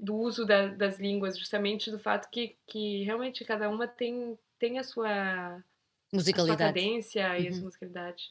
[0.00, 4.78] do uso da- das línguas, justamente do fato que, que realmente cada uma tem, tem
[4.78, 5.08] a sua,
[5.56, 5.60] a sua
[6.12, 6.78] Musicalidade.
[6.78, 7.52] cadência e a Uhum.
[7.52, 8.22] sua musicalidade.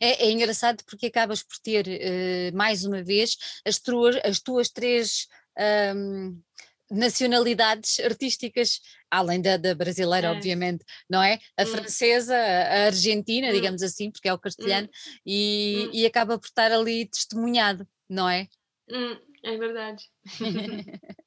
[0.00, 4.70] É, é engraçado porque acabas por ter, eh, mais uma vez, as tuas, as tuas
[4.70, 6.40] três ahm,
[6.90, 10.30] nacionalidades artísticas, além da, da brasileira, É.
[10.30, 11.38] obviamente, não é?
[11.58, 11.66] A Hum.
[11.66, 13.52] francesa, a argentina, Hum.
[13.52, 14.88] digamos assim, porque é o castelhano,
[15.26, 15.90] e, Hum.
[15.92, 18.48] e acaba por estar ali testemunhado, não é?
[18.88, 20.02] Hum, é verdade.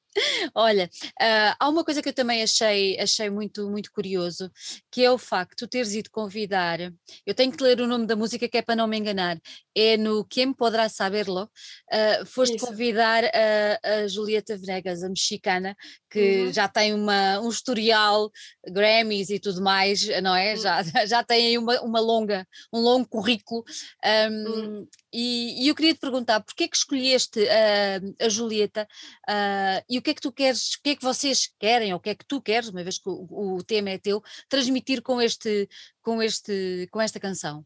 [0.53, 0.89] Olha,
[1.19, 4.51] ah, há uma coisa que eu também achei, achei muito, muito curioso,
[4.91, 6.79] que é o facto de tu teres ido convidar,
[7.25, 9.37] eu tenho que ler o nome da música que é para não me enganar,
[9.75, 11.49] é no Quem Poderá Saberlo,
[11.91, 12.65] ah, foste Isso.
[12.65, 15.75] convidar a, a Julieta Venegas, a mexicana,
[16.09, 16.53] que Uhum.
[16.53, 18.29] já tem uma, um historial,
[18.67, 20.53] Grammys e tudo mais, não é?
[20.53, 20.57] Hum.
[20.57, 23.63] Já, já tem aí uma, uma longa, um longo currículo,
[24.03, 24.87] ahm, Hum.
[25.13, 28.87] E, e eu queria te perguntar, porquê é que escolheste ah, a Julieta
[29.27, 31.99] ah, e o que é que tu queres, o que é que vocês querem, ou
[31.99, 35.01] o que é que tu queres, uma vez que o, o tema é teu, transmitir
[35.01, 35.67] com, este,
[36.01, 37.65] com, este, com esta canção?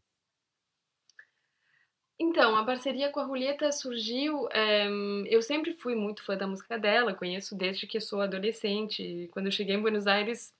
[2.18, 4.48] Então, a parceria com a Julieta surgiu.
[4.52, 4.86] É,
[5.26, 9.28] eu sempre fui muito fã da música dela, conheço desde que sou adolescente.
[9.32, 10.54] Quando eu cheguei em Buenos Aires,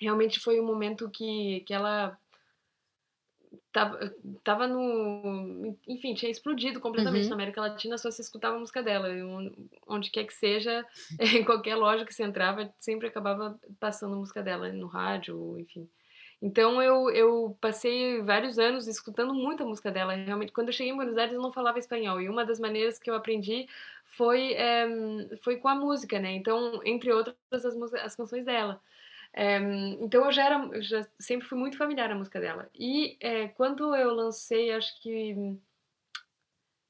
[0.00, 2.16] realmente foi um momento que, que ela
[3.78, 5.76] tava, tava no.
[5.86, 7.30] Enfim, tinha explodido completamente uhum.
[7.30, 9.08] na América Latina, só se escutava a música dela.
[9.86, 10.84] Onde quer que seja,
[11.20, 15.88] em qualquer loja que você entrava, sempre acabava passando a música dela no rádio, enfim.
[16.40, 20.14] Então eu, eu passei vários anos escutando muita música dela.
[20.14, 22.20] Realmente, quando eu cheguei em Buenos Aires, eu não falava espanhol.
[22.20, 23.66] E uma das maneiras que eu aprendi
[24.04, 24.86] foi, é,
[25.42, 26.32] foi com a música, né?
[26.32, 28.80] Então, entre outras, as, as canções dela.
[29.40, 29.56] É,
[30.00, 32.68] então eu já era, eu já sempre fui muito familiar a música dela.
[32.74, 35.56] E é, quando eu lancei, acho que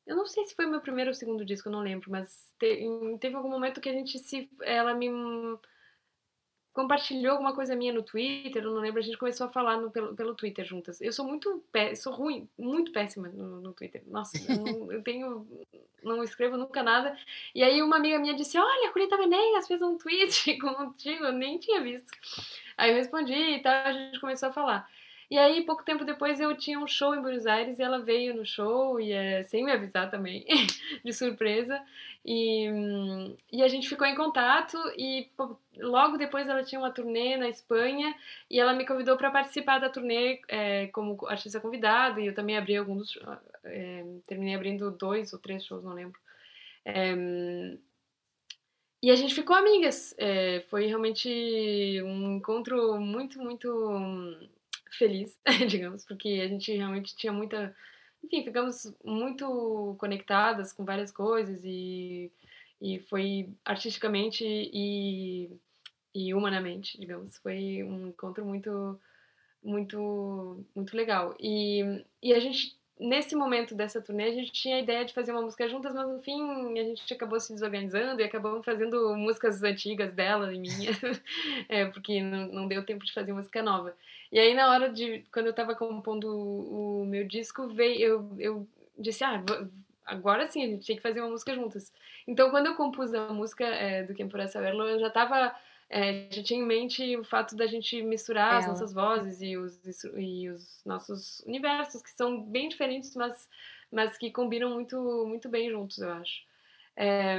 [0.07, 2.81] eu não sei se foi meu primeiro ou segundo disco, eu não lembro, mas te,
[3.21, 5.11] teve algum momento que a gente se, ela me
[6.79, 9.91] compartilhou alguma coisa minha no Twitter, eu não lembro, a gente começou a falar no,
[9.91, 11.01] pelo, pelo Twitter juntas.
[11.01, 14.01] Eu sou muito, pé, sou ruim, muito péssima no, no Twitter.
[14.07, 15.45] Nossa, eu, não, eu, tenho,
[16.05, 17.19] não escrevo nunca nada.
[17.53, 21.33] E aí uma amiga minha disse, olha, a Curita Venegas fez um tweet contigo, eu
[21.33, 22.13] nem tinha visto.
[22.77, 24.89] Aí eu respondi e tal, a gente começou a falar.
[25.31, 28.35] E aí, pouco tempo depois, eu tinha um show em Buenos Aires e ela veio
[28.35, 30.47] no show, e é, sem me avisar também,
[31.05, 31.79] de surpresa.
[32.25, 32.67] E,
[33.53, 35.31] e a gente ficou em contato e
[35.79, 38.15] logo depois ela tinha uma turnê na Espanha
[38.51, 42.59] e ela me convidou para participar da turnê é, como artista convidada e eu também
[42.59, 43.19] abri alguns,
[43.65, 46.19] é, terminei abrindo dois ou três shows, não lembro.
[46.85, 47.15] É,
[49.03, 50.15] e a gente ficou amigas.
[50.19, 51.29] É, foi realmente
[52.03, 53.69] um encontro muito, muito
[54.97, 57.75] feliz, digamos, porque a gente realmente tinha muita.
[58.23, 62.33] Enfim, ficamos muito conectadas com várias coisas e,
[62.81, 65.51] e foi artisticamente e,
[66.15, 67.37] e humanamente, digamos.
[67.39, 69.01] Foi um encontro muito,
[69.63, 71.37] muito, muito legal.
[71.39, 75.33] E, e a gente nesse momento dessa turnê, a gente tinha a ideia de fazer
[75.33, 79.63] uma música juntas, mas no fim a gente acabou se desorganizando e acabamos fazendo músicas
[79.63, 80.91] antigas dela e minha,
[81.69, 83.95] é, porque não, deu tempo de fazer música nova.
[84.33, 85.25] E aí, na hora de.
[85.33, 88.69] Quando eu tava compondo o, meu disco, veio, eu, eu
[88.99, 89.43] disse, ah,
[90.05, 91.93] agora sim, a gente tinha que fazer uma música juntas.
[92.27, 95.55] Então, quando eu compus a música é, do Quem Por Essa Verlo, eu já tava
[95.91, 98.59] é, já tinha em mente o fato da gente misturar Ela.
[98.59, 103.49] as nossas vozes e os, e os nossos universos, que são bem diferentes, mas,
[103.91, 106.43] mas que combinam muito, muito bem juntos, eu acho.
[106.95, 107.39] É,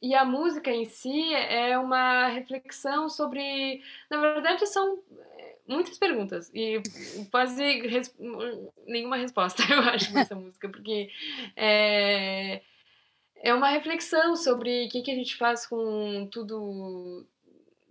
[0.00, 3.82] e a música em si é uma reflexão sobre.
[4.08, 5.02] Na verdade, são
[5.36, 6.80] é, muitas perguntas e
[7.30, 8.16] quase res...
[8.86, 11.10] nenhuma resposta, eu acho, nessa música, porque
[11.56, 12.62] é,
[13.36, 17.26] é uma reflexão sobre o que, que a gente faz com tudo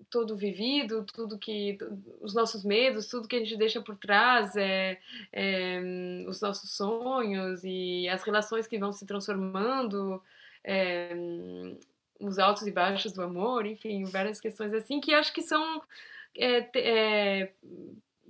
[0.09, 1.77] todo vivido, tudo que
[2.21, 4.99] os nossos medos, tudo que a gente deixa por trás, é,
[5.31, 5.81] é
[6.27, 10.21] os nossos sonhos e as relações que vão se transformando,
[10.63, 11.15] é,
[12.19, 15.81] os altos e baixos do amor, enfim, várias questões assim que acho que são
[16.35, 17.51] é, é,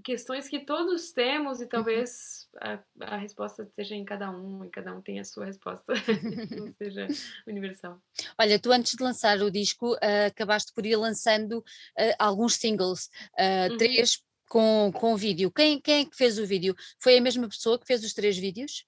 [0.03, 1.69] questões que todos temos e uhum.
[1.69, 5.93] talvez a, a, resposta esteja em cada um e cada um tem a sua resposta,
[6.57, 7.07] não seja
[7.45, 8.01] universal.
[8.37, 13.09] Olha, tu antes de lançar o disco uh, acabaste por ir lançando uh, alguns singles,
[13.33, 13.77] uh, uhum.
[13.77, 15.51] três com, com vídeo.
[15.51, 16.75] Quem, quem é que fez o vídeo?
[16.99, 18.85] Foi a mesma pessoa que fez os três vídeos?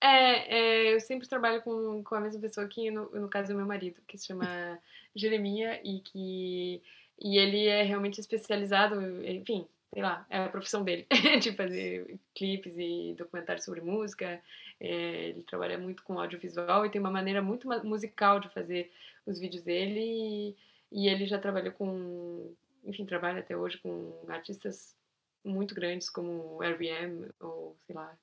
[0.00, 3.54] É, é eu sempre trabalho com, com a mesma pessoa que no, no caso é
[3.54, 4.78] meu marido, que se chama
[5.14, 6.82] Jeremia e que
[7.24, 11.06] e ele é realmente especializado, enfim, sei lá, é a profissão dele,
[11.40, 14.42] de fazer clipes e documentários sobre música.
[14.80, 18.90] É, ele trabalha muito com audiovisual e tem uma maneira muito musical de fazer
[19.26, 20.56] os vídeos dele.
[20.90, 24.96] E, ele já trabalhou com, enfim, trabalha até hoje com artistas
[25.44, 27.28] muito grandes como R.E.M.
[27.40, 28.16] ou, sei lá,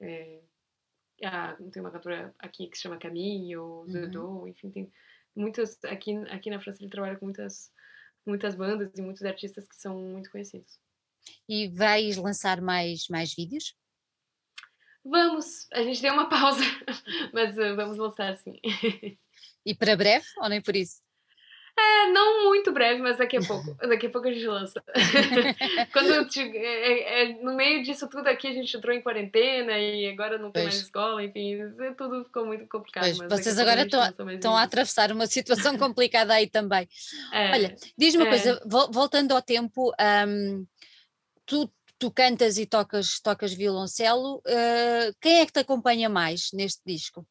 [0.00, 0.38] é,
[1.24, 4.48] a, tem uma cantora aqui que se chama Camille ou Zodo, uhum.
[4.48, 4.92] enfim, tem
[5.34, 7.72] muitas, aqui, aqui na França ele trabalha com muitas,
[8.24, 10.78] muitas bandas e muitos artistas que são muito conhecidos.
[11.48, 13.74] E vais lançar mais, mais vídeos?
[15.04, 16.64] Vamos, a gente deu uma pausa,
[17.32, 18.58] mas uh, vamos lançar sim.
[19.64, 21.02] E para breve ou nem por isso?
[21.78, 23.76] É, não muito breve, mas daqui a pouco.
[23.86, 24.82] Daqui a pouco a gente lança.
[25.92, 30.08] Quando te, é, é, no meio disso tudo aqui, a gente entrou em quarentena e
[30.08, 30.74] agora não tem pois.
[30.74, 31.58] mais escola, enfim,
[31.98, 33.12] tudo ficou muito complicado.
[33.28, 36.88] vocês agora estão a, a atravessar uma situação complicada aí também.
[37.30, 38.30] É, Olha, diz-me uma é.
[38.30, 39.92] coisa, voltando ao tempo,
[40.26, 40.66] um,
[41.46, 46.82] tu, tu cantas e tocas, tocas violoncelo, uh, quem é que te acompanha mais neste
[46.84, 47.26] disco?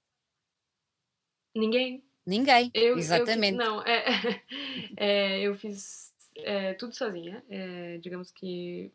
[1.53, 2.03] Ninguém.
[2.25, 3.55] Ninguém, Eu, eu exatamente.
[3.55, 4.03] não, é,
[4.97, 7.43] é, eu fiz é, tudo sozinha.
[7.47, 8.91] É, digamos que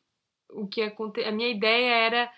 [0.48, 1.22] o que aconte...
[1.22, 2.32] a minha ideia era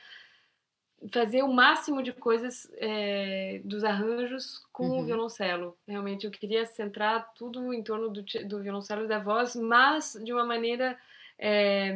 [1.11, 5.01] fazer o máximo de coisas é, dos arranjos com uhum.
[5.01, 5.78] o violoncelo.
[5.89, 10.33] Realmente eu queria centrar tudo em torno do, do violoncelo e da voz, mas de
[10.33, 10.97] uma maneira
[11.39, 11.91] é,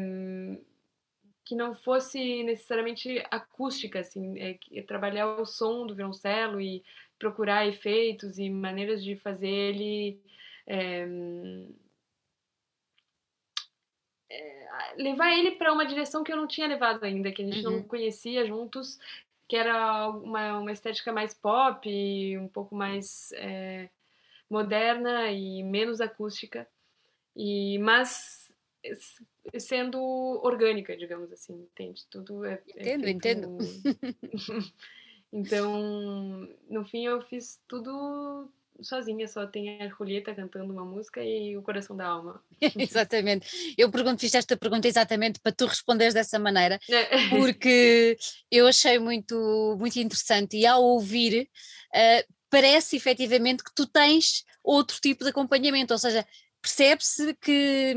[1.47, 6.85] que não fosse necessariamente acústica, assim, é, é, trabalhar o som do violoncelo e
[7.19, 10.21] procurar efeitos e maneiras de fazer ele
[10.67, 11.07] é,
[14.97, 17.77] levar ele para uma direção que eu não tinha levado ainda, que a gente uhum.
[17.77, 18.99] não conhecia juntos,
[19.49, 21.89] que era uma, uma estética mais pop,
[22.39, 23.89] um pouco mais é,
[24.51, 26.69] moderna e menos acústica,
[27.37, 28.53] e mas
[29.59, 30.01] sendo
[30.43, 32.05] orgânica, digamos assim, entende?
[32.11, 33.59] Tudo é, é entendo, entendo.
[35.33, 38.51] então, no fim, eu fiz tudo
[38.83, 42.43] sozinha, só tem a Julieta cantando uma música e o coração da alma.
[42.77, 43.75] exatamente.
[43.77, 47.29] Eu pergunto, fiz esta pergunta exatamente para tu responderes dessa maneira, é.
[47.29, 48.17] porque
[48.51, 51.49] eu achei muito, muito interessante e ao ouvir.
[51.95, 56.27] Uh, parece efetivamente que tu tens outro tipo de acompanhamento, ou seja,
[56.67, 57.95] percebe-se que,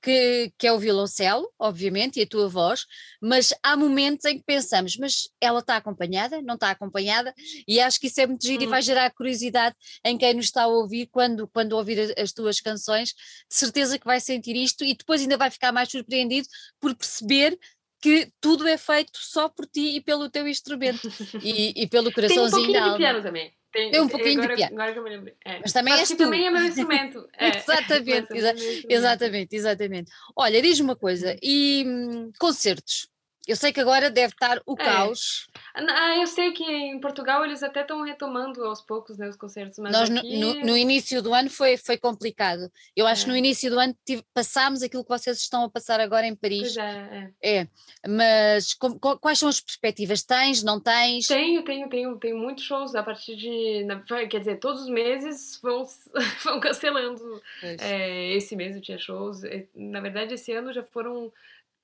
[0.00, 2.86] que, que, é o violoncelo, obviamente, e a tua voz,
[3.20, 7.34] mas há momentos em que pensamos, mas ela está acompanhada, não está acompanhada,
[7.68, 8.66] e acho que isso é muito giro hum.
[8.66, 12.58] e vai gerar curiosidade em quem nos está a ouvir quando, quando ouvir as tuas
[12.58, 16.48] canções, de certeza que vai sentir isto e depois ainda vai ficar mais surpreendido
[16.80, 17.58] por perceber
[18.00, 21.06] que tudo é feito só por ti e pelo teu instrumento
[21.42, 23.55] e, e pelo coraçãozinho Tem um pouquinho de piano também.
[23.72, 24.74] Tem, tem um pouquinho agora, de piano.
[24.74, 25.34] Agora que eu me lembrei.
[25.44, 25.58] É.
[25.60, 26.16] Mas também Mas és tu.
[26.16, 27.28] também é meu instrumento.
[27.38, 27.58] É.
[27.58, 28.54] exatamente, exa
[28.88, 30.12] exatamente, exatamente.
[30.34, 31.38] Olha, diz-me uma coisa, hum.
[31.42, 33.08] e hum, concertos?
[33.46, 34.84] Eu sei que agora deve estar o é.
[34.84, 35.46] caos.
[35.74, 39.78] Ah, eu sei que em Portugal eles até estão retomando aos poucos né, os concertos,
[39.78, 40.38] mas Nós aqui...
[40.38, 42.70] no, no, início do ano foi, foi complicado.
[42.96, 43.24] Eu acho é.
[43.24, 46.34] que no início do ano tive, passámos aquilo que vocês estão a passar agora em
[46.34, 46.74] Paris.
[46.74, 47.56] Pois é, é.
[47.58, 47.68] é.
[48.08, 50.22] Mas com, com, quais são as perspectivas?
[50.24, 51.28] Tens, não tens?
[51.28, 53.86] Tenho, tenho, tenho, tenho muitos shows a partir de.
[54.28, 55.86] Quer dizer, todos os meses vão,
[56.42, 57.40] vão cancelando.
[57.62, 59.42] É, esse mês eu tinha shows.
[59.74, 61.32] Na verdade, esse ano já foram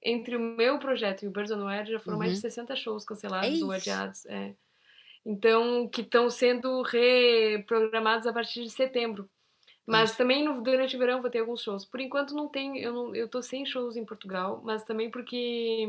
[0.02, 2.24] entre o meu projeto e o Birds on Air já foram uhum.
[2.24, 4.26] mais de 60 shows cancelados é ou adiados.
[4.26, 4.54] É.
[5.24, 9.30] Então, que estão sendo reprogramados a partir de setembro.
[9.86, 10.18] Mas isso.
[10.18, 11.84] também no, durante o verão vou ter alguns shows.
[11.84, 15.88] Por enquanto não tem, eu, não, eu tô sem shows em Portugal, mas também porque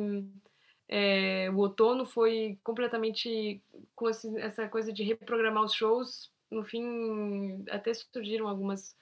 [0.87, 3.61] é, o outono foi completamente
[3.95, 6.31] com esse, essa coisa de reprogramar os shows.
[6.49, 8.95] No fim, até surgiram algumas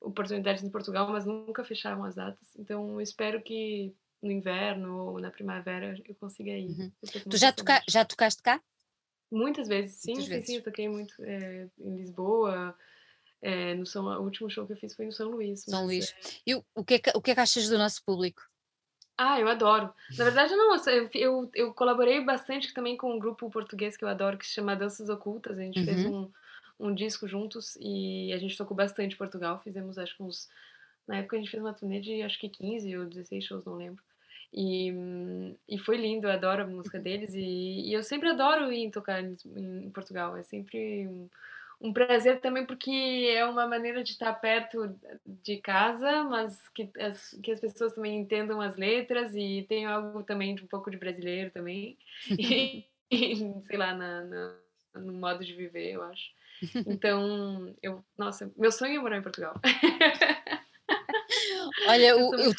[0.00, 2.48] oportunidades em Portugal, mas nunca fecharam as datas.
[2.58, 6.70] Então, espero que no inverno ou na primavera eu consiga ir.
[6.70, 6.92] Uhum.
[7.28, 8.60] Tu já, toca, já tocaste cá?
[9.30, 10.46] Muitas vezes, sim, Muitas sim, vezes.
[10.46, 12.76] sim, eu toquei muito é, em Lisboa.
[13.42, 15.62] É, no São, o último show que eu fiz foi no São Luís.
[15.62, 16.10] São Luís.
[16.12, 16.30] É...
[16.46, 18.42] E o, o, que é que, o que é que achas do nosso público?
[19.16, 19.92] Ah, eu adoro.
[20.18, 24.08] Na verdade, não, eu, eu, eu, colaborei bastante também com um grupo português que eu
[24.08, 25.58] adoro, que se chama Danças Ocultas.
[25.58, 25.84] A gente uhum.
[25.84, 26.30] fez um,
[26.78, 29.60] um disco juntos e a gente tocou bastante Portugal.
[29.62, 30.48] Fizemos, acho que uns.
[31.06, 33.74] Na época a gente fez uma turnê de acho que 15 ou 16 shows, não
[33.74, 34.02] lembro.
[34.52, 34.92] E,
[35.68, 39.22] e foi lindo, eu adoro a música deles e, e eu sempre adoro ir tocar
[39.22, 40.36] em, em Portugal.
[40.36, 41.28] É sempre um,
[41.80, 42.90] um, prazer também porque
[43.32, 44.92] é uma maneira de estar perto
[45.24, 50.24] de casa, mas que as, que as pessoas também entendam as letras e tem algo
[50.24, 51.96] também de um pouco de brasileiro também.
[52.36, 53.36] E, e
[53.66, 54.56] sei lá, na, na,
[54.96, 56.40] no modo de viver, eu acho.
[56.86, 59.54] Então, eu, nossa, meu sonho é morar em Portugal.
[61.86, 62.52] Olha, o, eu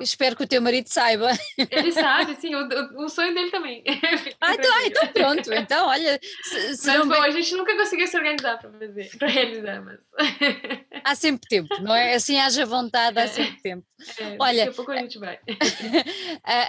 [0.00, 1.30] espero que o teu marido saiba.
[1.70, 3.82] Ele sabe, sim, o, o sonho dele também.
[4.40, 5.52] ah, então, ah, então pronto.
[5.52, 6.18] Então, olha.
[6.42, 7.22] Se, se mas, bom, bem...
[7.22, 10.00] a gente nunca conseguiu se organizar para fazer, para realizar, mas.
[11.04, 12.14] há sempre tempo, não é?
[12.14, 13.86] Assim haja vontade, há sempre tempo.
[14.18, 15.38] É, olha, daqui a pouco a gente vai.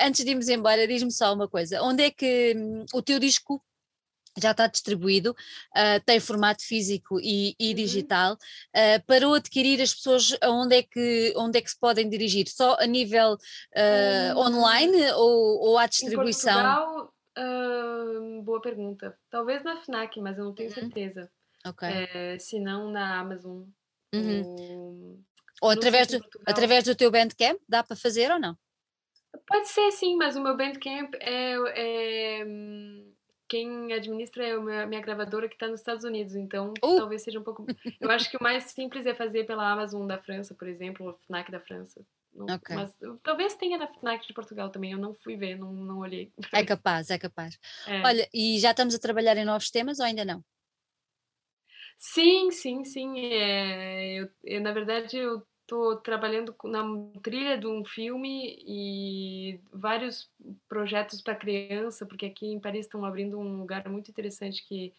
[0.05, 3.61] Antes de irmos embora, diz-me só uma coisa: onde é que hum, o teu disco
[4.37, 7.75] já está distribuído, uh, tem formato físico e, e uhum.
[7.75, 8.33] digital.
[8.33, 12.47] Uh, para o adquirir, as pessoas onde é, que, onde é que se podem dirigir?
[12.47, 16.59] Só a nível uh, online ou, ou à distribuição?
[16.59, 17.13] Em Portugal,
[18.43, 19.17] boa pergunta.
[19.29, 20.75] Talvez na FNAC, mas eu não tenho uhum.
[20.75, 21.29] certeza.
[21.65, 21.87] Ok.
[21.87, 23.63] É, se não na Amazon.
[24.13, 24.41] Uhum.
[24.43, 25.19] Ou,
[25.61, 28.57] ou através, do, através do teu Bandcamp, dá para fazer ou não?
[29.47, 32.45] Pode ser sim, mas o meu Bandcamp é, é
[33.51, 36.95] quem administra é a minha gravadora que está nos Estados Unidos, então uh!
[36.95, 37.65] talvez seja um pouco.
[37.99, 41.19] Eu acho que o mais simples é fazer pela Amazon da França, por exemplo, ou
[41.27, 41.99] FNAC da França.
[42.33, 42.77] Não, okay.
[42.77, 46.31] Mas talvez tenha na FNAC de Portugal também, eu não fui ver, não, não olhei.
[46.53, 47.59] É capaz, é capaz.
[47.85, 48.01] É.
[48.03, 50.41] Olha, e já estamos a trabalhar em novos temas ou ainda não?
[51.99, 53.19] Sim, sim, sim.
[53.19, 56.83] É, eu, eu, na verdade, eu estou trabalhando na
[57.21, 60.29] trilha de um filme e vários
[60.67, 64.93] projetos para criança, porque aqui em Paris estão abrindo um lugar muito interessante que,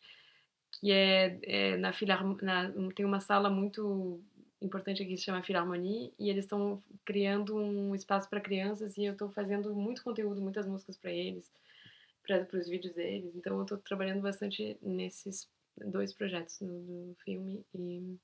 [0.72, 1.92] que é, é na,
[2.40, 4.18] na tem uma sala muito
[4.62, 9.04] importante aqui que se chama Philharmonie e eles estão criando um espaço para crianças e
[9.04, 11.52] eu estou fazendo muito conteúdo, muitas músicas para eles,
[12.22, 13.36] para os vídeos deles.
[13.36, 18.18] Então eu estou trabalhando bastante nesses dois projetos, no filme e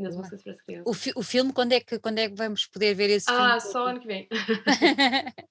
[0.00, 0.86] nas músicas para as crianças.
[0.86, 3.34] O, fi o filme, quando é, que, quando é que vamos poder ver esse ah,
[3.34, 3.52] filme?
[3.52, 4.28] Ah, só ano que vem.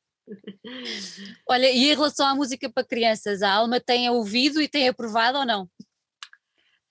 [1.47, 5.39] Olha, e em relação à música para crianças, a Alma tem ouvido e tem aprovado
[5.39, 5.69] ou não?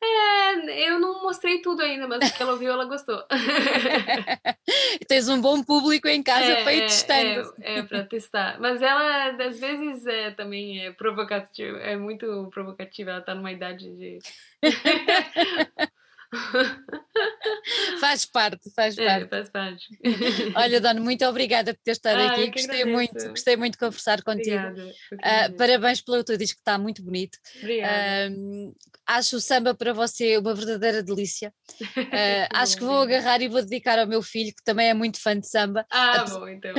[0.00, 3.20] É, eu não mostrei tudo ainda, mas o que ela ouviu, ela gostou.
[5.08, 7.54] Tens um bom público em casa é, para ir é, testando.
[7.60, 8.60] É, é para testar.
[8.60, 13.10] Mas ela, às vezes, é, também é provocativa, é muito provocativa.
[13.10, 14.18] Ela está numa idade de.
[18.00, 19.24] faz parte, faz é, parte.
[19.24, 19.86] É, faz parte.
[20.54, 22.50] Olha, Dona, muito obrigada por ter estado ah, aqui.
[22.50, 24.66] Gostei muito, gostei muito de conversar contigo.
[24.66, 27.38] Obrigada, uh, parabéns pelo teu disco, que está muito bonito.
[27.64, 28.74] Uh,
[29.06, 31.52] acho o samba para você uma verdadeira delícia.
[32.08, 35.20] Uh, acho que vou agarrar e vou dedicar ao meu filho, que também é muito
[35.20, 35.84] fã de samba.
[35.90, 36.72] Ah, bom, então.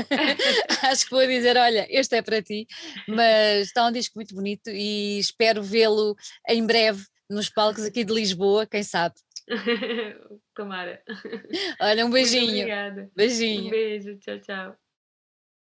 [0.84, 2.68] acho que vou dizer: olha, este é para ti,
[3.08, 6.16] mas está um disco muito bonito e espero vê-lo
[6.48, 9.16] em breve nos palcos aqui de Lisboa, quem sabe.
[10.56, 11.02] Tomara.
[11.80, 12.62] Olha, um beijinho.
[12.62, 13.12] obrigada.
[13.16, 13.68] Beijinho.
[13.68, 14.78] Um beijo, tchau, tchau.